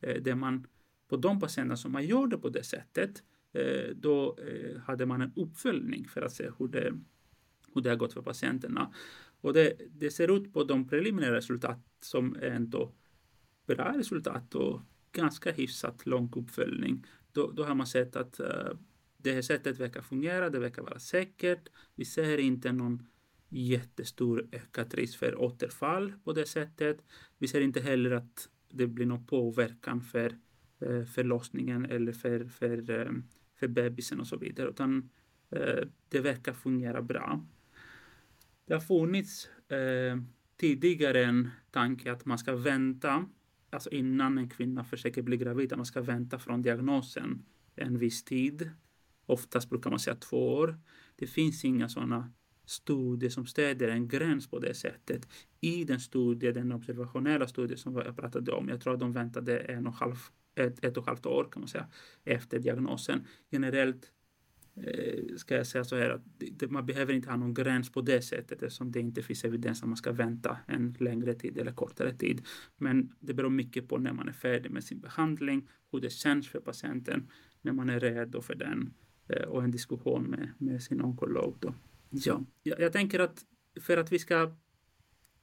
[0.00, 0.66] eh, där man
[1.08, 3.22] på de patienter som man gjorde på det sättet,
[3.52, 6.94] eh, då eh, hade man en uppföljning för att se hur det,
[7.74, 8.94] hur det har gått för patienterna.
[9.40, 12.92] Och det, det ser ut på de preliminära resultat som är ändå
[13.66, 14.80] bra resultat och
[15.12, 17.06] ganska hyfsat lång uppföljning.
[17.32, 18.72] Då, då har man sett att eh,
[19.16, 21.68] det här sättet verkar fungera, det verkar vara säkert.
[21.94, 23.06] Vi ser inte någon
[23.54, 27.04] jättestor ökad risk för återfall på det sättet.
[27.38, 30.38] Vi ser inte heller att det blir någon påverkan för
[30.80, 33.12] eh, förlossningen eller för, för, eh,
[33.54, 35.10] för bebisen och så vidare, utan
[35.50, 37.46] eh, det verkar fungera bra.
[38.66, 39.48] Det har funnits
[40.56, 43.28] tidigare en tanke att man ska vänta,
[43.70, 47.42] alltså innan en kvinna försöker bli gravid, att man ska vänta från diagnosen
[47.74, 48.70] en viss tid.
[49.26, 50.78] Oftast brukar man säga två år.
[51.16, 52.32] Det finns inga sådana
[52.64, 55.28] studier som stödjer en gräns på det sättet.
[55.60, 59.58] I den studie, den observationella studie som jag pratade om, jag tror att de väntade
[59.58, 60.16] en och halv,
[60.54, 61.86] ett, ett och ett halvt år kan man säga
[62.24, 63.26] efter diagnosen.
[63.50, 64.12] Generellt
[64.76, 68.22] Eh, ska jag säga så här att man behöver inte ha någon gräns på det
[68.22, 72.14] sättet eftersom det inte finns evidens att man ska vänta en längre tid eller kortare
[72.14, 72.46] tid.
[72.76, 76.48] Men det beror mycket på när man är färdig med sin behandling, hur det känns
[76.48, 77.30] för patienten,
[77.62, 78.92] när man är redo för den
[79.28, 81.56] eh, och en diskussion med, med sin onkolog.
[81.60, 81.74] Då.
[82.14, 83.44] Ja, jag, jag tänker att
[83.80, 84.54] för att vi ska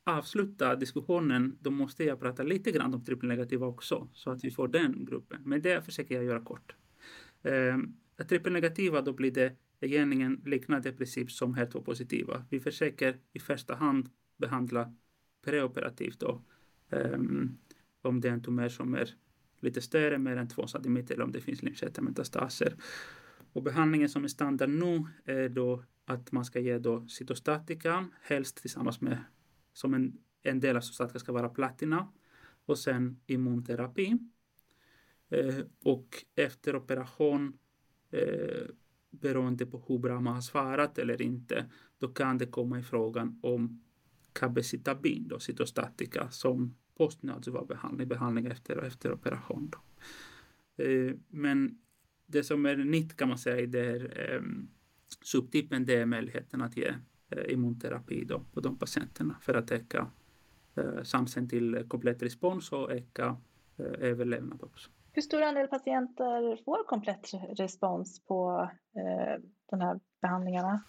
[0.04, 4.68] avsluta diskussionen, då måste jag prata lite grann om trippelnegativa också, så att vi får
[4.68, 5.42] den gruppen.
[5.46, 6.76] Men det försöker jag göra kort.
[7.44, 12.46] Ehm, um, trippelnegativa då blir det egentligen liknande princip som HER2-positiva.
[12.50, 14.94] Vi försöker i första hand behandla
[15.46, 16.42] preoperativt då,
[16.90, 17.58] um,
[18.02, 19.10] om det är en tumör som är
[19.60, 22.76] lite större, mer än 2 centimeter, eller om det finns lymfkörtelmetastaser.
[23.54, 28.58] Och behandlingen som är standard nu är då att man ska ge då cytostatika, helst
[28.58, 29.18] tillsammans med,
[29.74, 32.08] som en, en del av cytostatika ska vara platina,
[32.66, 34.18] och sen immunterapi.
[35.30, 37.58] Eh, och efter operation
[38.12, 38.68] eh,
[39.10, 41.66] beroende på hur bra man har svarat eller inte,
[41.98, 43.84] då kan det komma i frågan om
[44.34, 49.72] cabecitabin, då, cytostatika, som postnadjuval behandling, behandling efter efter operation.
[49.72, 49.80] Då.
[50.84, 51.78] Eh, men
[52.32, 54.42] det som är nytt kan man säga i den här eh,
[55.22, 56.94] subtypen, det är möjligheten att ge
[57.30, 60.08] eh, immunterapi då på de patienterna för att öka
[60.76, 63.38] eh, chansen till komplett respons och öka
[63.78, 64.90] eh, överlevnad också.
[65.14, 70.84] Hur stor andel patienter får komplett respons på eh, de här behandlingarna?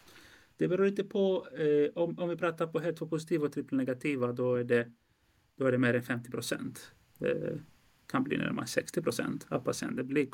[0.57, 4.64] Det beror lite på, eh, om, om vi pratar på HER2-positiva och trippelnegativa, då är
[4.64, 4.93] det,
[5.57, 6.93] då är det mer än 50 procent.
[7.20, 7.57] Eh,
[8.13, 10.29] kan bli närmare 60 procent av patienter blir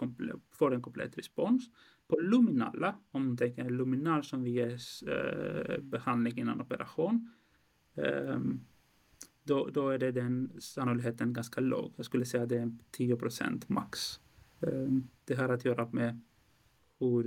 [0.50, 1.70] får en komplett respons.
[2.08, 7.30] På luminala, om man tänker en luminal som vi ger eh, behandling innan operation,
[7.94, 8.40] eh,
[9.42, 11.92] då, då är det den sannolikheten ganska låg.
[11.96, 14.20] Jag skulle säga att det är 10 procent max.
[14.60, 14.88] Eh,
[15.24, 16.20] det har att göra med
[16.98, 17.26] hur,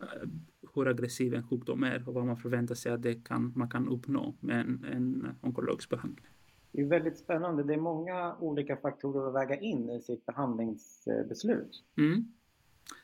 [0.00, 0.28] eh,
[0.74, 3.88] hur aggressiv en sjukdom är och vad man förväntar sig att det kan, man kan
[3.88, 6.26] uppnå med en, en onkologisk behandling.
[6.72, 7.62] Det är väldigt spännande.
[7.62, 11.84] Det är många olika faktorer att väga in i sitt behandlingsbeslut.
[11.98, 12.32] Mm.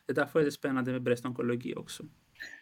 [0.05, 2.03] Det är därför är det spännande med brestonkologi också.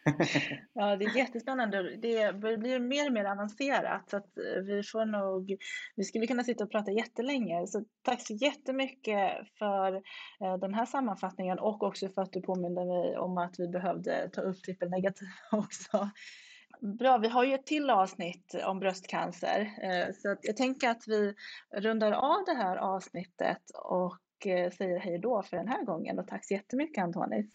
[0.73, 1.95] ja, det är jättespännande.
[1.95, 5.57] Det blir mer och mer avancerat så att eh, vi får nog,
[5.95, 7.67] vi skulle kunna sitta och prata jättelänge.
[7.67, 9.95] Så tack så jättemycket för
[10.39, 14.29] eh, den här sammanfattningen och också för att du påminde mig om att vi behövde
[14.33, 16.09] ta upp trippelnegativ också.
[16.79, 21.35] Bra, vi har ju ett till avsnitt om bröstcancer eh, så jag tänker att vi
[21.71, 24.17] rundar av det här avsnittet och
[24.77, 27.45] säger hej då för den här gången och tack så jättemycket Antonis.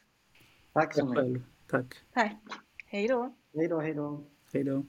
[0.73, 1.43] Tack så mycket.
[1.71, 1.95] Tack.
[2.15, 2.37] Tack.
[2.87, 3.35] Hej då.
[3.55, 4.25] Hej då, hej då.
[4.53, 4.85] Hej då.